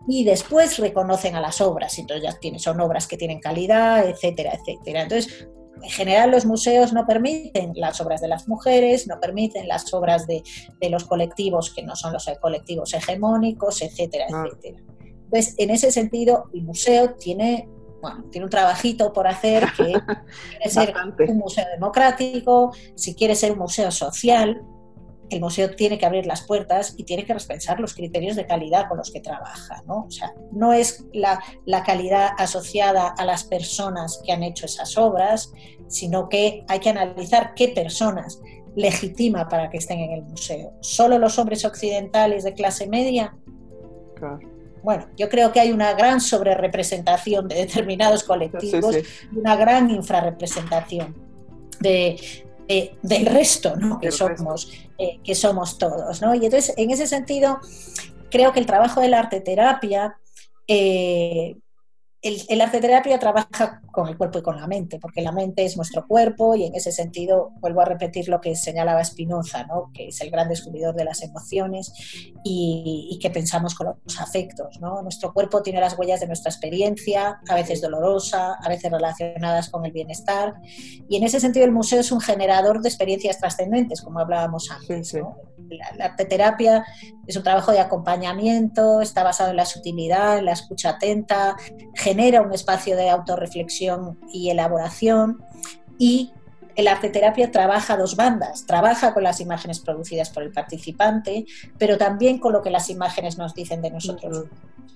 Y, 0.07 0.25
después 0.25 0.79
reconocen 0.79 1.37
a 1.37 1.41
las 1.41 1.61
obras, 1.61 1.99
y 1.99 2.01
entonces 2.01 2.25
ya 2.25 2.39
tiene, 2.39 2.59
son 2.59 2.81
obras 2.81 3.07
que 3.07 3.19
tienen 3.19 3.39
calidad, 3.39 4.09
etcétera, 4.09 4.55
etcétera. 4.55 5.03
Entonces, 5.03 5.49
en 5.83 5.91
general 5.91 6.31
los 6.31 6.47
museos 6.47 6.95
no 6.95 7.07
permiten 7.07 7.73
las 7.75 8.01
obras 8.01 8.23
de 8.23 8.29
las 8.29 8.49
mujeres, 8.49 9.07
no 9.07 9.21
permiten 9.21 9.69
las 9.69 9.93
obras 9.93 10.27
de, 10.27 10.43
los 10.89 11.05
colectivos 11.05 11.75
que 11.75 11.83
no 11.83 11.95
son 11.95 12.15
los 12.15 12.27
colectivos 12.41 12.95
hegemónicos, 12.95 13.83
etcétera, 13.83 14.27
etcétera. 14.29 14.83
Entonces, 15.25 15.55
en 15.59 15.69
ese 15.69 15.93
sentido, 15.93 16.45
el 16.55 16.63
museo 16.63 17.17
tiene 17.17 17.69
bueno, 18.01 18.25
tiene 18.31 18.45
un 18.45 18.51
trabajito 18.51 19.13
por 19.13 19.27
hacer 19.27 19.67
que 19.77 19.93
quiere 20.51 20.71
ser 20.71 20.95
un 21.29 21.37
museo 21.37 21.67
democrático, 21.75 22.73
si 22.95 23.15
quiere 23.15 23.35
ser 23.35 23.53
un 23.53 23.59
museo 23.59 23.91
social, 23.91 24.63
el 25.31 25.41
museo 25.41 25.75
tiene 25.75 25.99
que 25.99 26.07
abrir 26.07 26.27
las 26.27 26.43
puertas 26.43 26.95
y 26.97 27.05
tiene 27.05 27.25
que 27.25 27.35
respensar 27.35 27.81
los 27.81 27.95
criterios 27.95 28.37
de 28.37 28.47
calidad 28.47 28.89
con 28.89 28.99
los 28.99 29.11
que 29.11 29.21
trabaja. 29.21 29.83
¿no? 29.87 30.05
O 30.07 30.11
sea, 30.11 30.33
no 30.53 30.73
es 30.73 31.05
la, 31.13 31.41
calidad 31.85 32.31
asociada 32.39 33.09
a 33.09 33.25
las 33.25 33.45
personas 33.45 34.21
que 34.25 34.33
han 34.33 34.43
hecho 34.43 34.67
esas 34.67 34.97
obras, 34.97 35.53
sino 35.89 36.29
que 36.29 36.65
hay 36.69 36.81
que 36.81 36.91
analizar 36.91 37.55
qué 37.55 37.69
personas 37.69 38.41
legitima 38.77 39.49
para 39.49 39.71
que 39.71 39.79
estén 39.79 40.01
en 40.01 40.13
el 40.13 40.23
museo. 40.23 40.73
¿Solo 40.81 41.19
los 41.19 41.39
hombres 41.39 41.65
occidentales 41.65 42.45
de 42.45 42.55
clase 42.55 42.87
media? 42.87 43.37
Bueno, 44.83 45.07
yo 45.17 45.29
creo 45.29 45.53
que 45.53 45.61
hay 45.61 45.73
una 45.73 45.93
gran 45.95 46.21
sobrerepresentación 46.21 47.49
de 47.49 47.57
determinados 47.57 48.25
colectivos 48.25 48.97
y 49.33 49.39
una 49.39 49.57
gran 49.57 49.91
infrarrepresentación 49.91 51.15
de, 51.81 52.17
del 53.03 53.27
resto, 53.27 53.77
¿no? 53.77 53.99
que, 53.99 54.13
somos, 54.13 54.71
eh, 54.99 55.21
que 55.25 55.35
somos 55.35 55.79
todos. 55.79 56.21
¿no? 56.21 56.35
Y 56.35 56.45
entonces, 56.45 56.75
en 56.77 56.91
ese 56.91 57.07
sentido, 57.07 57.61
creo 58.31 58.53
que 58.53 58.61
el 58.61 58.67
trabajo 58.67 59.01
de 59.01 59.09
la 59.09 59.21
arte 59.21 59.41
terapia 59.41 60.19
eh, 60.67 61.57
el, 62.21 62.61
arte 62.61 62.81
terapia 62.81 63.19
trabaja 63.19 63.81
con 63.93 64.09
el 64.09 64.17
cuerpo 64.17 64.41
y 64.41 64.43
con 64.43 64.57
la 64.57 64.67
mente, 64.67 64.99
porque 64.99 65.23
la 65.23 65.31
mente 65.31 65.65
es 65.65 65.77
nuestro 65.77 66.05
cuerpo 66.07 66.57
y 66.57 66.65
en 66.65 66.75
ese 66.75 66.91
sentido 66.91 67.53
vuelvo 67.61 67.81
a 67.81 67.85
repetir 67.85 68.29
lo 68.29 68.41
que 68.41 68.57
señalaba 68.57 69.05
Spinoza, 69.05 69.65
¿no? 69.67 69.93
que 69.95 70.09
es 70.09 70.21
el 70.21 70.31
gran 70.31 70.49
descubridor 70.49 70.97
de 70.97 71.05
las 71.05 71.23
emociones 71.23 71.93
y, 72.43 73.19
que 73.23 73.31
pensamos 73.31 73.75
con 73.75 73.95
los 74.05 74.21
afectos. 74.21 74.81
¿no? 74.81 75.03
Nuestro 75.03 75.33
cuerpo 75.33 75.63
tiene 75.63 75.81
las 75.81 75.97
huellas 75.97 76.21
de 76.21 76.27
nuestra 76.27 76.51
experiencia, 76.51 77.41
a 77.49 77.55
veces 77.55 77.81
dolorosa, 77.81 78.55
a 78.55 78.69
veces 78.69 78.91
relacionadas 78.91 79.69
con 79.71 79.85
el 79.85 79.93
bienestar 79.93 80.55
y 81.09 81.17
en 81.17 81.23
ese 81.23 81.41
sentido 81.41 81.65
el 81.65 81.73
museo 81.73 82.01
es 82.01 82.11
un 82.11 82.21
generador 82.21 82.81
de 82.81 82.89
experiencias 82.89 83.39
trascendentes, 83.39 84.03
como 84.03 84.19
hablábamos 84.19 84.71
antes. 84.71 85.15
La, 85.69 85.93
la 85.97 86.05
arte 86.07 86.25
terapia 86.25 86.85
es 87.29 87.37
un 87.37 87.43
trabajo 87.43 87.73
de 87.73 87.79
acompañamiento, 87.79 89.03
está 89.03 89.23
basado 89.23 89.51
en 89.51 89.57
la 89.57 89.67
sutilidad, 89.67 90.39
en 90.39 90.47
la 90.47 90.53
escucha 90.53 90.91
atenta, 90.91 91.57
genera 91.95 92.41
un 92.41 92.53
espacio 92.55 92.97
de 92.97 93.11
autorreflexión 93.11 94.19
y 94.33 94.49
elaboración 94.49 95.45
y 95.99 96.33
el 96.75 96.89
arte 96.89 97.11
terapia 97.11 97.51
trabaja 97.51 97.95
a 97.95 97.97
dos 97.99 98.17
bandas, 98.17 98.65
trabaja 98.65 99.13
con 99.13 99.25
las 99.25 99.41
imágenes 99.41 99.81
producidas 99.81 100.31
por 100.31 100.43
el 100.43 100.53
participante, 100.53 101.45
pero 101.77 101.99
también 101.99 102.39
con 102.39 102.53
lo 102.53 102.63
que 102.63 102.71
las 102.71 102.89
imágenes 102.89 103.37
nos 103.37 103.53
dicen 103.53 103.83
de 103.83 103.91
nosotros. 103.91 104.47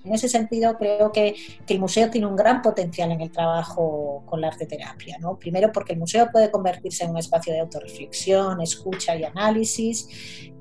En 0.03 0.13
ese 0.13 0.27
sentido, 0.27 0.77
creo 0.77 1.11
que, 1.11 1.35
el 1.67 1.79
museo 1.79 2.09
tiene 2.09 2.27
un 2.27 2.35
gran 2.35 2.61
potencial 2.61 3.11
en 3.11 3.21
el 3.21 3.31
trabajo 3.31 4.23
con 4.25 4.41
la 4.41 4.47
arte 4.47 4.65
terapia. 4.65 5.17
¿no? 5.19 5.37
Primero, 5.37 5.71
porque 5.71 5.93
el 5.93 5.99
museo 5.99 6.29
puede 6.31 6.51
convertirse 6.51 7.05
en 7.05 7.11
un 7.11 7.17
espacio 7.17 7.53
de 7.53 7.61
autorreflexión, 7.61 8.61
escucha 8.61 9.15
y 9.15 9.23
análisis. 9.23 10.51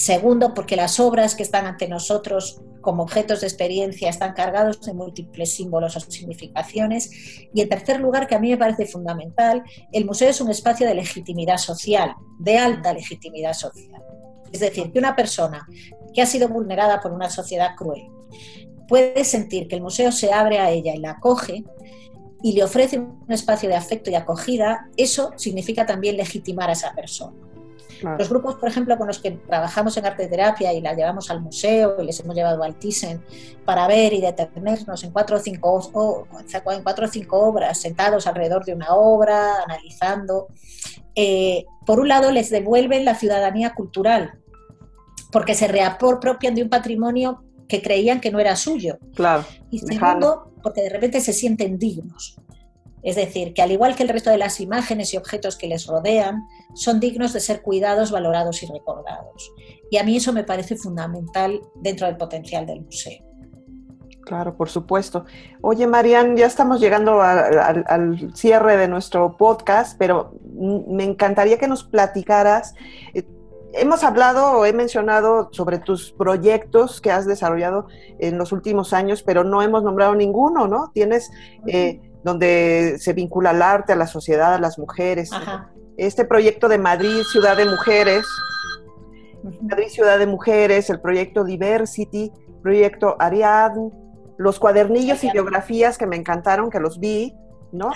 Segundo, 0.00 0.54
porque 0.54 0.76
las 0.76 0.98
obras 0.98 1.34
que 1.34 1.42
están 1.42 1.66
ante 1.66 1.86
nosotros 1.86 2.62
como 2.80 3.02
objetos 3.02 3.42
de 3.42 3.48
experiencia 3.48 4.08
están 4.08 4.32
cargados 4.32 4.80
de 4.80 4.94
múltiples 4.94 5.52
símbolos 5.52 5.94
o 5.94 6.00
significaciones. 6.00 7.10
Y 7.52 7.60
en 7.60 7.68
tercer 7.68 8.00
lugar, 8.00 8.26
que 8.26 8.34
a 8.34 8.38
mí 8.38 8.48
me 8.48 8.56
parece 8.56 8.86
fundamental, 8.86 9.62
el 9.92 10.06
museo 10.06 10.30
es 10.30 10.40
un 10.40 10.50
espacio 10.50 10.86
de 10.86 10.94
legitimidad 10.94 11.58
social, 11.58 12.14
de 12.38 12.56
alta 12.56 12.94
legitimidad 12.94 13.52
social. 13.52 14.02
Es 14.50 14.60
decir, 14.60 14.90
que 14.90 14.98
una 14.98 15.14
persona 15.14 15.68
que 16.14 16.22
ha 16.22 16.26
sido 16.26 16.48
vulnerada 16.48 17.02
por 17.02 17.12
una 17.12 17.28
sociedad 17.28 17.76
cruel, 17.76 18.08
puede 18.88 19.22
sentir 19.26 19.68
que 19.68 19.76
el 19.76 19.82
museo 19.82 20.12
se 20.12 20.32
abre 20.32 20.60
a 20.60 20.70
ella 20.70 20.94
y 20.94 21.00
la 21.00 21.10
acoge 21.10 21.62
y 22.42 22.54
le 22.54 22.64
ofrece 22.64 23.00
un 23.00 23.26
espacio 23.28 23.68
de 23.68 23.76
afecto 23.76 24.10
y 24.10 24.14
acogida, 24.14 24.88
eso 24.96 25.32
significa 25.36 25.84
también 25.84 26.16
legitimar 26.16 26.70
a 26.70 26.72
esa 26.72 26.94
persona. 26.94 27.49
Los 28.02 28.28
grupos, 28.28 28.56
por 28.56 28.68
ejemplo, 28.68 28.96
con 28.96 29.06
los 29.06 29.18
que 29.18 29.32
trabajamos 29.32 29.96
en 29.96 30.06
arte 30.06 30.26
terapia 30.26 30.72
y 30.72 30.80
la 30.80 30.94
llevamos 30.94 31.30
al 31.30 31.40
museo 31.40 31.96
y 32.00 32.04
les 32.04 32.20
hemos 32.20 32.34
llevado 32.34 32.62
al 32.62 32.76
Thyssen 32.76 33.22
para 33.64 33.86
ver 33.86 34.12
y 34.12 34.20
detenernos 34.20 35.04
en 35.04 35.10
cuatro 35.10 35.36
o 35.36 35.40
cinco, 35.40 36.26
en 36.72 36.82
cuatro 36.82 37.06
o 37.06 37.08
cinco 37.08 37.38
obras, 37.38 37.80
sentados 37.80 38.26
alrededor 38.26 38.64
de 38.64 38.74
una 38.74 38.94
obra, 38.94 39.62
analizando, 39.64 40.48
eh, 41.14 41.64
por 41.84 42.00
un 42.00 42.08
lado 42.08 42.30
les 42.30 42.50
devuelven 42.50 43.04
la 43.04 43.14
ciudadanía 43.14 43.74
cultural, 43.74 44.38
porque 45.32 45.54
se 45.54 45.68
reapropian 45.68 46.54
de 46.54 46.62
un 46.62 46.68
patrimonio 46.68 47.44
que 47.68 47.82
creían 47.82 48.20
que 48.20 48.30
no 48.30 48.38
era 48.40 48.56
suyo. 48.56 48.98
Claro. 49.14 49.44
Y 49.70 49.78
segundo, 49.78 50.52
porque 50.62 50.82
de 50.82 50.90
repente 50.90 51.20
se 51.20 51.32
sienten 51.32 51.78
dignos. 51.78 52.36
Es 53.02 53.16
decir, 53.16 53.54
que 53.54 53.62
al 53.62 53.72
igual 53.72 53.96
que 53.96 54.02
el 54.02 54.08
resto 54.08 54.30
de 54.30 54.38
las 54.38 54.60
imágenes 54.60 55.14
y 55.14 55.16
objetos 55.16 55.56
que 55.56 55.66
les 55.66 55.86
rodean, 55.86 56.46
son 56.74 57.00
dignos 57.00 57.32
de 57.32 57.40
ser 57.40 57.62
cuidados, 57.62 58.10
valorados 58.10 58.62
y 58.62 58.66
recordados. 58.66 59.52
Y 59.90 59.96
a 59.96 60.04
mí 60.04 60.16
eso 60.16 60.32
me 60.32 60.44
parece 60.44 60.76
fundamental 60.76 61.60
dentro 61.76 62.06
del 62.06 62.16
potencial 62.16 62.66
del 62.66 62.82
museo. 62.82 63.24
Claro, 64.22 64.56
por 64.56 64.68
supuesto. 64.68 65.24
Oye, 65.60 65.86
Marian, 65.86 66.36
ya 66.36 66.46
estamos 66.46 66.80
llegando 66.80 67.20
al 67.20 68.32
cierre 68.34 68.76
de 68.76 68.86
nuestro 68.86 69.36
podcast, 69.36 69.98
pero 69.98 70.32
me 70.52 71.04
encantaría 71.04 71.58
que 71.58 71.66
nos 71.66 71.84
platicaras 71.84 72.74
eh, 73.14 73.24
hemos 73.72 74.02
hablado 74.04 74.58
o 74.58 74.64
he 74.66 74.72
mencionado 74.72 75.48
sobre 75.52 75.78
tus 75.78 76.12
proyectos 76.12 77.00
que 77.00 77.10
has 77.10 77.26
desarrollado 77.26 77.86
en 78.18 78.38
los 78.38 78.52
últimos 78.52 78.92
años, 78.92 79.22
pero 79.22 79.44
no 79.44 79.62
hemos 79.62 79.82
nombrado 79.82 80.14
ninguno, 80.14 80.66
¿no? 80.66 80.90
Tienes 80.92 81.30
eh, 81.66 82.00
donde 82.22 82.96
se 82.98 83.12
vincula 83.12 83.50
el 83.50 83.62
arte, 83.62 83.92
a 83.92 83.96
la 83.96 84.06
sociedad, 84.06 84.54
a 84.54 84.60
las 84.60 84.78
mujeres. 84.78 85.30
Este 85.96 86.24
proyecto 86.24 86.68
de 86.68 86.78
Madrid, 86.78 87.22
Ciudad 87.30 87.56
de 87.56 87.66
Mujeres, 87.66 88.24
Madrid, 89.62 89.88
Ciudad 89.88 90.18
de 90.18 90.26
Mujeres, 90.26 90.90
el 90.90 91.00
proyecto 91.00 91.44
Diversity, 91.44 92.32
proyecto 92.62 93.16
Ariadne, 93.18 93.90
los 94.36 94.58
cuadernillos 94.58 95.22
y 95.24 95.30
biografías 95.30 95.98
que 95.98 96.06
me 96.06 96.16
encantaron, 96.16 96.70
que 96.70 96.80
los 96.80 96.98
vi, 96.98 97.34
¿no? 97.72 97.90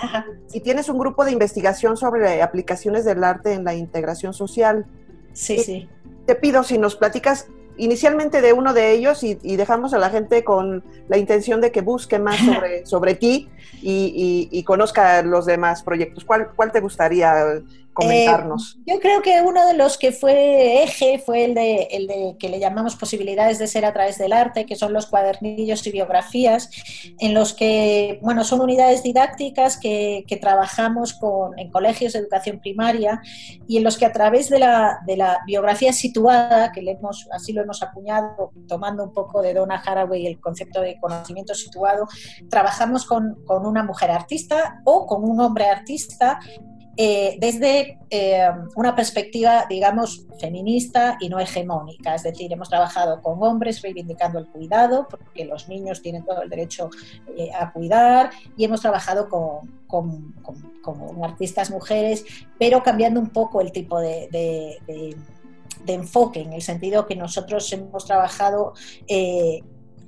Y 0.53 0.61
tienes 0.61 0.89
un 0.89 0.97
grupo 0.97 1.25
de 1.25 1.31
investigación 1.31 1.97
sobre 1.97 2.41
aplicaciones 2.41 3.05
del 3.05 3.23
arte 3.23 3.53
en 3.53 3.63
la 3.63 3.73
integración 3.73 4.33
social. 4.33 4.85
Sí, 5.33 5.59
sí. 5.59 5.89
Te 6.25 6.35
pido 6.35 6.63
si 6.63 6.77
nos 6.77 6.95
platicas 6.95 7.47
inicialmente 7.77 8.41
de 8.41 8.53
uno 8.53 8.73
de 8.73 8.91
ellos 8.91 9.23
y, 9.23 9.35
dejamos 9.55 9.93
a 9.93 9.97
la 9.97 10.09
gente 10.09 10.43
con 10.43 10.83
la 11.07 11.17
intención 11.17 11.61
de 11.61 11.71
que 11.71 11.81
busque 11.81 12.19
más 12.19 12.37
sobre, 12.45 12.85
sobre 12.85 13.15
ti 13.15 13.49
y, 13.81 14.49
y, 14.51 14.63
conozca 14.63 15.21
los 15.21 15.45
demás 15.45 15.83
proyectos. 15.83 16.25
¿Cuál, 16.25 16.49
cuál 16.55 16.71
te 16.71 16.79
gustaría 16.79 17.61
comentarnos? 17.95 18.77
Eh, 18.77 18.93
yo 18.93 18.99
creo 18.99 19.21
que 19.23 19.41
uno 19.41 19.65
de 19.65 19.73
los 19.73 19.97
que 19.97 20.11
fue 20.11 20.83
eje 20.83 21.17
fue 21.17 21.45
el 21.45 21.55
de, 21.55 21.87
el 21.91 22.05
de 22.05 22.35
que 22.37 22.49
le 22.49 22.59
llamamos 22.59 22.95
posibilidades 22.95 23.57
de 23.57 23.65
ser 23.65 23.85
a 23.85 23.93
través 23.93 24.19
del 24.19 24.33
arte, 24.33 24.67
que 24.67 24.75
son 24.75 24.93
los 24.93 25.07
cuadernillos 25.07 25.85
y 25.87 25.91
biografías, 25.91 26.69
en 27.19 27.33
los 27.33 27.53
que, 27.53 28.19
bueno, 28.21 28.43
son 28.43 28.61
unidades 28.61 29.01
didácticas 29.01 29.77
que, 29.77 30.23
que 30.27 30.37
trabajamos 30.37 31.13
con, 31.13 31.57
en 31.57 31.71
colegios 31.71 32.13
de 32.13 32.19
educación 32.19 32.59
primaria 32.59 33.21
y 33.67 33.77
en 33.77 33.83
los 33.83 33.97
que 33.97 34.05
a 34.05 34.11
través 34.11 34.49
de 34.49 34.59
la, 34.59 34.99
de 35.07 35.17
la 35.17 35.39
biografía 35.47 35.93
situada, 35.93 36.71
que 36.71 36.81
le 36.81 36.91
hemos, 36.91 37.27
así 37.31 37.53
lo 37.53 37.63
hemos 37.63 37.81
acuñado, 37.81 38.51
tomando 38.67 39.03
un 39.03 39.13
poco 39.13 39.41
de 39.41 39.53
Donna 39.53 39.81
Haraway 39.83 40.27
el 40.27 40.39
concepto 40.39 40.81
de 40.81 40.99
conocimiento 40.99 41.55
situado, 41.55 42.07
trabajamos 42.49 43.05
con, 43.05 43.43
con 43.45 43.65
una 43.65 43.83
mujer 43.83 44.11
artista 44.11 44.81
o 44.83 45.07
con 45.07 45.23
un 45.23 45.39
hombre 45.39 45.65
artista 45.65 46.39
eh, 46.97 47.35
desde 47.39 47.99
eh, 48.09 48.47
una 48.75 48.95
perspectiva, 48.95 49.65
digamos, 49.69 50.25
feminista 50.39 51.17
y 51.19 51.27
no 51.27 51.39
hegemónica. 51.39 52.15
Es 52.15 52.23
decir, 52.23 52.51
hemos 52.53 52.69
trabajado 52.69 53.21
con 53.21 53.41
hombres 53.43 53.81
reivindicando 53.81 54.39
el 54.39 54.47
cuidado, 54.47 55.07
porque 55.09 55.45
los 55.45 55.67
niños 55.67 56.01
tienen 56.01 56.23
todo 56.23 56.41
el 56.41 56.49
derecho 56.49 56.89
eh, 57.37 57.49
a 57.53 57.71
cuidar, 57.73 58.29
y 58.55 58.63
hemos 58.63 58.81
trabajado 58.81 59.27
con, 59.29 59.75
artistas 61.23 61.71
mujeres, 61.71 62.25
pero 62.59 62.83
cambiando 62.83 63.19
un 63.19 63.29
poco 63.29 63.61
el 63.61 63.71
tipo 63.71 63.99
de, 63.99 64.27
de 65.85 65.93
enfoque, 65.93 66.41
en 66.41 66.53
el 66.53 66.61
sentido 66.61 67.05
que 67.05 67.15
nosotros 67.15 67.71
hemos 67.71 68.05
trabajado 68.05 68.73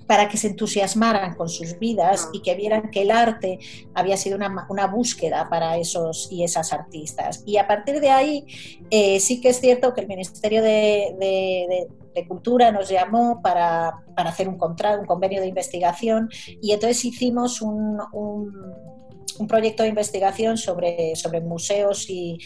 para 0.07 0.29
que 0.29 0.37
se 0.37 0.47
entusiasmaran 0.47 1.35
con 1.35 1.49
sus 1.49 1.77
vidas 1.77 2.29
y 2.33 2.41
que 2.41 2.55
vieran 2.55 2.89
que 2.89 3.01
el 3.01 3.11
arte 3.11 3.59
había 3.93 4.17
sido 4.17 4.37
una, 4.37 4.87
búsqueda 4.87 5.49
para 5.49 5.77
esos 5.77 6.29
y 6.31 6.43
esas 6.43 6.73
artistas. 6.73 7.43
Y 7.45 7.57
a 7.57 7.67
partir 7.67 7.99
de 7.99 8.09
ahí, 8.09 8.45
eh, 8.89 9.19
sí 9.19 9.41
que 9.41 9.49
es 9.49 9.59
cierto 9.59 9.93
que 9.93 10.01
el 10.01 10.07
Ministerio 10.07 10.63
de, 10.63 11.87
Cultura 12.27 12.71
nos 12.71 12.89
llamó 12.89 13.43
para, 13.43 14.03
hacer 14.15 14.49
un 14.49 14.57
contrato, 14.57 15.01
un 15.01 15.05
convenio 15.05 15.39
de 15.39 15.47
investigación, 15.47 16.31
y 16.63 16.71
entonces 16.71 17.05
hicimos 17.05 17.61
un 17.61 17.99
proyecto 19.45 19.83
de 19.83 19.89
investigación 19.89 20.57
sobre, 20.57 21.15
sobre 21.15 21.41
museos 21.41 22.09
y, 22.09 22.39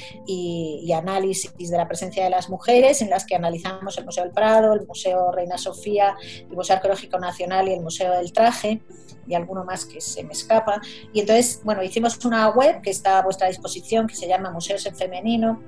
análisis 0.91 1.69
de 1.69 1.77
la 1.77 1.88
presencia 1.88 2.25
de 2.25 2.30
las 2.30 2.49
mujeres, 2.49 3.01
en 3.01 3.10
las 3.10 3.25
que 3.25 3.36
analizamos 3.36 3.97
el 3.97 4.04
Museo 4.04 4.25
del 4.25 4.34
Prado, 4.34 4.73
el 4.73 4.86
Museo 4.86 5.32
Reina 5.32 5.58
Sofía, 5.58 6.15
el 6.49 6.56
Museo 6.56 6.75
Arqueológico 6.75 7.17
Nacional 7.17 7.69
y 7.69 7.73
el 7.73 7.82
Museo 7.82 8.12
del 8.17 8.34
Traje 8.34 8.82
y 9.27 9.36
alguno 9.36 9.63
más 9.63 9.86
que 9.86 10.01
se 10.01 10.23
me 10.23 10.34
escapa. 10.34 10.82
Y 11.13 11.21
entonces, 11.21 11.62
bueno, 11.63 11.82
hicimos 11.84 12.23
una 12.25 12.49
web 12.49 12.82
que 12.82 12.89
está 12.89 13.19
a 13.19 13.23
vuestra 13.23 13.47
disposición, 13.47 14.08
que 14.08 14.15
se 14.15 14.27
llama 14.27 14.51
Museos 14.51 14.86
en 14.86 14.95
Femenino, 14.95 15.62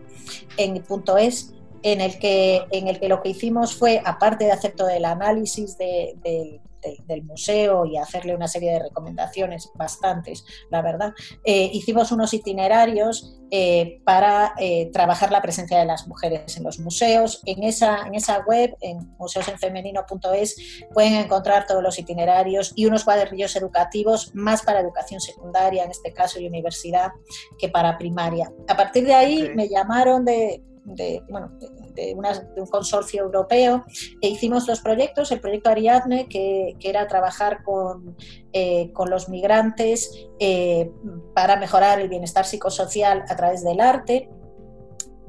en 0.58 0.84
punto 0.84 1.18
.es, 1.18 1.54
en 1.84 2.02
el, 2.02 2.18
que, 2.18 2.66
en 2.72 2.88
el 2.88 3.00
que 3.00 3.10
lo 3.10 3.22
que 3.22 3.30
hicimos 3.30 3.76
fue, 3.76 4.02
aparte 4.04 4.46
de 4.46 4.52
hacer 4.52 4.72
todo 4.72 4.90
el 4.90 5.06
análisis 5.06 5.78
de, 5.78 6.16
de 6.24 6.62
del 7.06 7.24
museo 7.24 7.86
y 7.86 7.98
hacerle 7.98 8.36
una 8.36 8.48
serie 8.48 8.72
de 8.72 8.80
recomendaciones, 8.80 9.72
bastantes, 9.76 10.46
la 10.70 10.82
verdad, 10.82 11.14
eh, 11.44 11.70
hicimos 11.74 12.12
unos 12.12 12.34
itinerarios 12.34 13.40
eh, 13.52 14.02
para 14.04 14.54
eh, 14.58 14.90
trabajar 14.92 15.32
la 15.32 15.42
presencia 15.42 15.78
de 15.78 15.86
las 15.86 16.08
mujeres 16.08 16.58
en 16.58 16.64
los 16.64 16.80
museos. 16.80 17.42
En 17.46 17.64
esa, 17.64 18.08
en 18.08 18.16
esa 18.16 18.40
web, 18.40 18.76
en 18.82 19.16
museosenfemenino.es, 19.18 20.86
pueden 20.94 21.14
encontrar 21.14 21.68
todos 21.68 21.84
los 21.84 22.00
itinerarios 22.00 22.74
y 22.76 22.86
unos 22.86 23.04
cuadernillos 23.04 23.56
educativos 23.56 24.34
más 24.34 24.64
para 24.64 24.80
educación 24.80 25.22
secundaria, 25.22 25.84
en 25.84 25.92
este 25.92 26.14
caso, 26.14 26.40
y 26.40 26.48
universidad, 26.48 27.12
que 27.60 27.70
para 27.70 27.98
primaria. 27.98 28.52
A 28.68 28.76
partir 28.76 29.06
de 29.06 29.14
ahí 29.14 29.52
me 29.56 29.70
llamaron 29.70 30.26
de 30.26 30.64
de, 30.86 31.24
bueno, 31.30 31.52
de, 31.94 32.16
un 32.16 32.68
consorcio 32.68 33.24
europeo 33.24 33.86
e 34.22 34.30
hicimos 34.30 34.66
dos 34.66 34.82
proyectos, 34.82 35.32
el 35.32 35.40
proyecto 35.40 35.70
Ariadne, 35.70 36.28
que, 36.28 36.76
era 36.82 37.08
trabajar 37.08 37.64
con, 37.64 38.16
eh, 38.52 38.92
con 38.94 39.10
los 39.10 39.30
migrantes 39.30 40.28
eh, 40.40 40.92
para 41.34 41.56
mejorar 41.56 42.00
el 42.00 42.10
bienestar 42.10 42.46
psicosocial 42.46 43.24
a 43.30 43.36
través 43.36 43.64
del 43.64 43.80
arte, 43.80 44.30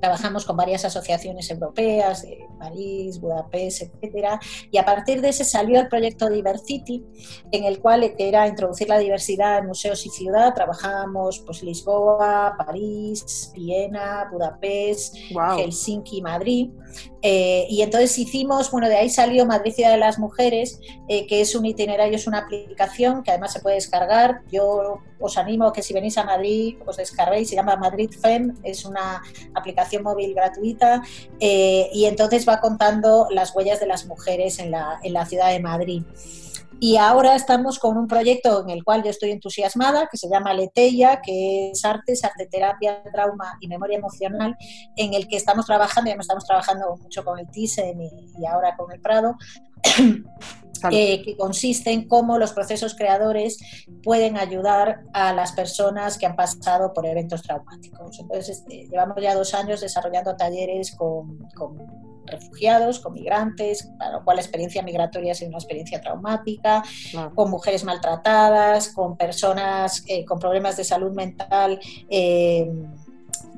Trabajamos 0.05 0.45
con 0.45 0.59
varias 0.59 0.85
asociaciones 0.85 1.51
europeas, 1.51 2.21
de 2.25 2.47
París, 2.59 3.19
Budapest, 3.19 3.85
etcétera, 3.85 4.39
y 4.71 4.77
a 4.77 4.85
partir 4.85 5.23
de 5.23 5.31
ese 5.31 5.45
salió 5.45 5.81
el 5.81 5.89
proyecto 5.89 6.29
Diversity, 6.29 7.03
en 7.51 7.65
el 7.65 7.81
cual 7.81 8.13
era 8.19 8.47
introducir 8.47 8.91
la 8.91 8.99
diversidad 8.99 9.61
en 9.61 9.67
museos 9.67 10.05
y 10.05 10.11
ciudad. 10.11 10.53
Trabajábamos 10.53 11.43
pues 11.47 11.63
Lisboa, 11.63 12.55
París, 12.59 13.51
Viena, 13.55 14.29
Budapest, 14.31 15.17
Helsinki, 15.57 16.21
Madrid. 16.21 16.69
Eh, 17.23 17.67
y 17.71 17.81
entonces 17.81 18.19
hicimos, 18.19 18.71
bueno, 18.71 18.91
de 18.91 18.97
ahí 18.97 19.09
salió 19.09 19.47
Madrid 19.47 19.73
Ciudad 19.73 19.93
de 19.93 19.99
las 19.99 20.19
Mujeres, 20.19 20.79
eh, 21.09 21.27
que 21.27 21.41
es 21.41 21.55
un 21.55 21.65
itinerario, 21.65 22.17
es 22.17 22.27
una 22.27 22.41
aplicación 22.41 23.23
que 23.23 23.31
además 23.31 23.55
se 23.55 23.61
puede 23.61 23.77
descargar. 23.77 24.43
Yo 24.53 24.99
os 25.25 25.39
animo 25.39 25.73
que 25.73 25.83
si 25.83 25.95
venís 25.95 26.19
a 26.19 26.25
Madrid 26.25 26.77
os 26.87 26.97
descarguéis, 26.97 27.49
se 27.49 27.57
llama 27.57 27.77
Madrid 27.77 28.11
FEM, 28.11 28.55
es 28.63 28.85
una 28.85 29.23
aplicación 29.55 30.03
móvil 30.03 30.35
gratuita 30.35 31.03
eh, 31.41 31.89
y 31.93 32.05
entonces 32.05 32.47
va 32.47 32.61
contando 32.61 33.29
las 33.31 33.55
huellas 33.55 33.81
de 33.81 33.87
las 33.87 34.07
mujeres 34.07 34.59
en 34.59 34.71
la, 34.71 35.01
en 35.03 35.13
la 35.13 35.25
ciudad 35.25 35.51
de 35.51 35.61
Madrid. 35.61 36.03
Y 36.81 36.97
ahora 36.97 37.35
estamos 37.35 37.79
con 37.79 37.97
un 37.97 38.07
proyecto 38.07 38.63
en 38.63 38.71
el 38.71 38.85
cual 38.85 39.03
yo 39.03 39.11
estoy 39.11 39.31
entusiasmada, 39.31 40.09
que 40.11 40.19
se 40.19 40.29
llama 40.29 40.53
Leteya, 40.53 41.23
que 41.23 41.71
es 41.71 41.85
artes, 41.85 42.23
terapia, 42.51 43.03
trauma 43.13 43.57
y 43.61 43.69
memoria 43.69 43.97
emocional, 43.97 44.57
en 44.97 45.15
el 45.15 45.29
que 45.29 45.37
estamos 45.37 45.67
trabajando, 45.67 46.11
ya 46.11 46.17
estamos 46.19 46.45
trabajando 46.45 46.97
mucho 46.97 47.25
con 47.25 47.39
el 47.39 47.49
TISEN 47.49 48.01
y, 48.03 48.47
ahora 48.47 48.77
con 48.77 48.93
el 48.93 49.01
Prado, 49.01 49.37
eh, 50.91 51.23
que 51.23 51.37
consiste 51.37 51.91
en 51.91 52.09
cómo 52.09 52.39
los 52.39 52.53
procesos 52.53 52.95
creadores 52.95 53.59
pueden 54.03 54.37
ayudar 54.37 55.03
a 55.13 55.33
las 55.33 55.53
personas 55.53 56.19
que 56.19 56.27
han 56.27 56.37
pasado 56.37 56.93
por 56.93 57.07
eventos 57.07 57.43
traumáticos. 57.43 58.19
Entonces, 58.19 58.59
este, 58.59 58.89
llevamos 58.89 59.17
ya 59.21 59.35
dos 59.35 59.55
años 59.55 59.81
desarrollando 59.81 60.37
talleres 60.37 60.95
con 60.95 61.39
refugiados, 62.27 63.01
con 63.01 63.13
migrantes, 63.13 63.91
para 63.99 64.13
lo 64.13 64.25
cual 64.25 64.37
la 64.37 64.43
experiencia 64.43 64.83
migratoria 64.83 65.33
es 65.33 65.43
una 65.43 65.59
experiencia 65.59 66.01
traumática, 66.01 66.83
con 67.35 67.51
mujeres 67.51 67.85
maltratadas, 67.85 68.89
con 68.89 69.17
personas 69.17 70.03
eh, 70.09 70.25
con 70.25 70.39
problemas 70.39 70.77
de 70.77 70.85
salud 70.85 71.13
mental. 71.13 71.79
Eh, 72.09 72.71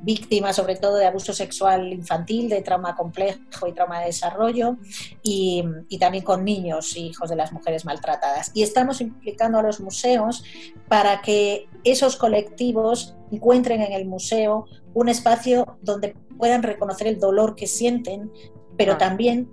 víctimas 0.03 0.55
sobre 0.55 0.75
todo 0.75 0.95
de 0.95 1.05
abuso 1.05 1.33
sexual 1.33 1.91
infantil, 1.91 2.49
de 2.49 2.61
trauma 2.61 2.95
complejo 2.95 3.67
y 3.67 3.73
trauma 3.73 3.99
de 3.99 4.07
desarrollo, 4.07 4.77
y, 5.23 5.63
y, 5.89 5.97
también 5.97 6.23
con 6.23 6.45
niños, 6.45 6.95
hijos 6.95 7.29
de 7.29 7.35
las 7.35 7.51
mujeres 7.51 7.85
maltratadas. 7.85 8.51
Y 8.53 8.63
estamos 8.63 9.01
implicando 9.01 9.59
a 9.59 9.63
los 9.63 9.79
museos 9.79 10.43
para 10.87 11.21
que 11.21 11.67
esos 11.83 12.15
colectivos 12.15 13.15
encuentren 13.31 13.81
en 13.81 13.91
el 13.91 14.05
museo 14.05 14.65
un 14.93 15.09
espacio 15.09 15.77
donde 15.81 16.15
puedan 16.37 16.63
reconocer 16.63 17.07
el 17.07 17.19
dolor 17.19 17.55
que 17.55 17.67
sienten, 17.67 18.31
pero 18.77 18.93
ah. 18.93 18.97
también 18.97 19.49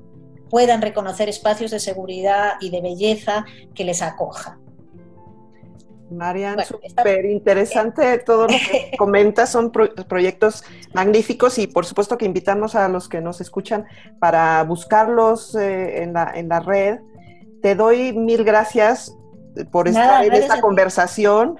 puedan 0.51 0.83
reconocer 0.83 1.29
espacios 1.29 1.71
de 1.71 1.81
seguridad 1.81 2.53
y 2.61 2.71
de 2.71 2.81
belleza 2.81 3.45
que 3.75 3.85
les 3.85 4.03
acojan. 4.03 4.64
Marian, 6.11 6.59
súper 6.65 7.25
interesante 7.25 8.19
todo 8.19 8.43
lo 8.43 8.49
que 8.49 8.93
comentas, 8.99 9.51
son 9.51 9.73
proyectos 9.73 10.65
magníficos 10.93 11.59
y 11.59 11.67
por 11.67 11.87
supuesto 11.87 12.19
que 12.19 12.25
invitamos 12.25 12.75
a 12.75 12.89
los 12.89 13.09
que 13.09 13.21
nos 13.21 13.41
escuchan 13.41 13.87
para 14.19 14.63
buscarlos 14.65 15.55
eh, 15.55 16.03
en, 16.03 16.13
la, 16.13 16.33
en, 16.35 16.49
la, 16.49 16.61
red. 16.61 16.99
Te 17.63 17.75
doy 17.75 18.13
mil 18.13 18.45
gracias 18.45 19.17
por 19.71 19.89
estar 19.89 20.25
en 20.25 20.33
esta 20.35 20.61
conversación 20.61 21.57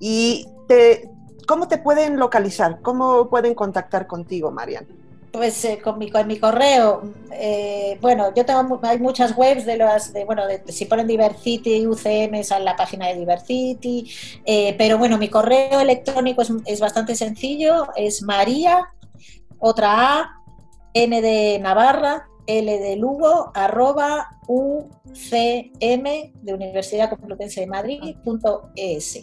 y 0.00 0.48
te, 0.68 1.08
¿cómo 1.46 1.68
te 1.68 1.78
pueden 1.78 2.18
localizar? 2.18 2.80
¿Cómo 2.82 3.28
pueden 3.28 3.54
contactar 3.54 4.06
contigo, 4.06 4.50
Marian? 4.50 4.86
Pues 5.32 5.64
eh, 5.64 5.80
con, 5.82 5.98
mi, 5.98 6.12
mi 6.26 6.38
correo, 6.38 7.14
eh, 7.30 7.96
bueno, 8.02 8.34
yo 8.34 8.44
tengo 8.44 8.78
hay 8.82 8.98
muchas 8.98 9.34
webs 9.34 9.64
de 9.64 9.78
las, 9.78 10.12
de, 10.12 10.26
bueno, 10.26 10.46
de, 10.46 10.62
si 10.70 10.84
ponen 10.84 11.06
Diversity, 11.06 11.86
UCM, 11.86 12.44
sale 12.44 12.66
la 12.66 12.76
página 12.76 13.08
de 13.08 13.14
Diversity, 13.14 14.10
eh, 14.44 14.74
pero 14.76 14.98
bueno, 14.98 15.16
mi 15.16 15.28
correo 15.28 15.80
electrónico 15.80 16.42
es, 16.42 16.52
es, 16.66 16.80
bastante 16.80 17.16
sencillo, 17.16 17.88
es 17.96 18.22
María, 18.22 18.90
otra 19.58 20.18
A, 20.18 20.40
N 20.92 21.22
de 21.22 21.58
Navarra, 21.60 22.28
L 22.46 22.78
de 22.78 22.96
Lugo, 22.96 23.52
arroba 23.54 24.38
UCM 24.48 26.32
de 26.42 26.52
Universidad 26.52 27.08
Complutense 27.08 27.62
de 27.62 27.66
Madrid, 27.66 28.16
punto 28.22 28.70
es. 28.76 29.18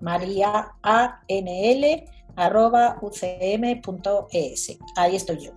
María 0.00 0.72
A 0.82 1.20
N 1.28 1.70
L 1.70 2.04
arroba 2.36 2.98
ucm.es. 3.00 4.78
Ahí 4.96 5.16
estoy 5.16 5.38
yo. 5.38 5.52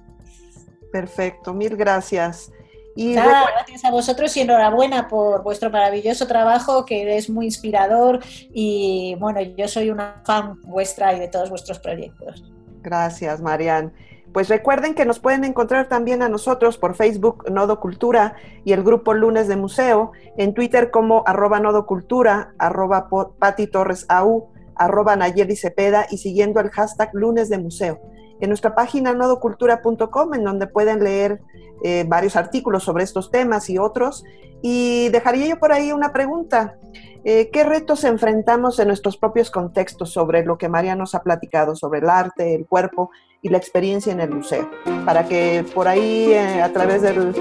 Perfecto, 0.92 1.54
mil 1.54 1.76
gracias. 1.76 2.52
Y 2.96 3.14
gracias 3.14 3.86
a 3.86 3.92
vosotros 3.92 4.36
y 4.38 4.42
enhorabuena 4.42 5.08
por 5.08 5.44
vuestro 5.44 5.70
maravilloso 5.70 6.26
trabajo 6.26 6.84
que 6.84 7.16
es 7.16 7.30
muy 7.30 7.46
inspirador 7.46 8.22
y 8.52 9.16
bueno, 9.20 9.40
yo 9.40 9.68
soy 9.68 9.92
una 9.92 10.24
fan 10.26 10.60
vuestra 10.64 11.14
y 11.14 11.20
de 11.20 11.28
todos 11.28 11.52
vuestros 11.52 11.78
proyectos. 11.78 12.44
Gracias, 12.82 13.40
Marian. 13.40 13.94
Pues 14.34 14.50
recuerden 14.50 14.96
que 14.96 15.06
nos 15.06 15.20
pueden 15.20 15.44
encontrar 15.44 15.88
también 15.88 16.22
a 16.24 16.30
nosotros 16.30 16.78
por 16.78 16.96
Facebook 16.96 17.50
Nodo 17.52 17.80
Cultura 17.80 18.36
y 18.66 18.74
el 18.74 18.84
grupo 18.84 19.14
Lunes 19.14 19.48
de 19.48 19.56
Museo, 19.56 20.12
en 20.36 20.54
Twitter 20.54 20.90
como 20.90 21.24
arroba 21.28 21.60
Nodo 21.60 21.86
Cultura, 21.86 22.54
arroba 22.58 23.10
Pati 23.38 23.68
Torres 23.68 24.06
AU, 24.10 24.50
arroba 24.78 25.16
Nayeli 25.16 25.56
Cepeda 25.56 26.08
y 26.10 26.18
siguiendo 26.18 26.60
el 26.60 26.70
hashtag 26.70 27.10
lunes 27.14 27.50
de 27.50 27.58
museo. 27.58 28.00
En 28.40 28.50
nuestra 28.50 28.76
página 28.76 29.14
nodocultura.com, 29.14 30.34
en 30.34 30.44
donde 30.44 30.68
pueden 30.68 31.04
leer 31.04 31.42
eh, 31.84 32.06
varios 32.08 32.36
artículos 32.36 32.84
sobre 32.84 33.04
estos 33.04 33.32
temas 33.32 33.70
y 33.70 33.78
otros. 33.78 34.24
Y 34.62 35.10
dejaría 35.10 35.48
yo 35.48 35.60
por 35.60 35.72
ahí 35.72 35.92
una 35.92 36.12
pregunta. 36.12 36.78
Eh, 37.24 37.50
¿Qué 37.52 37.64
retos 37.64 38.04
enfrentamos 38.04 38.80
en 38.80 38.88
nuestros 38.88 39.18
propios 39.18 39.52
contextos 39.52 40.12
sobre 40.12 40.46
lo 40.46 40.58
que 40.58 40.70
María 40.70 40.96
nos 40.96 41.14
ha 41.14 41.24
platicado, 41.24 41.76
sobre 41.76 42.00
el 42.00 42.10
arte, 42.10 42.56
el 42.56 42.66
cuerpo 42.66 43.12
y 43.42 43.50
la 43.50 43.58
experiencia 43.58 44.14
en 44.14 44.22
el 44.22 44.32
museo? 44.32 44.70
Para 45.06 45.26
que 45.26 45.66
por 45.76 45.88
ahí, 45.88 46.32
eh, 46.32 46.62
a 46.62 46.72
través 46.72 47.02
del 47.02 47.34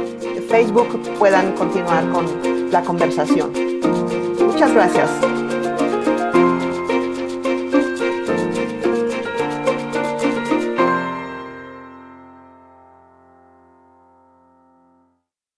Facebook, 0.49 0.89
puedan 1.19 1.55
continuar 1.55 2.11
con 2.11 2.71
la 2.71 2.83
conversación. 2.83 3.53
Muchas 4.45 4.73
gracias. 4.75 5.46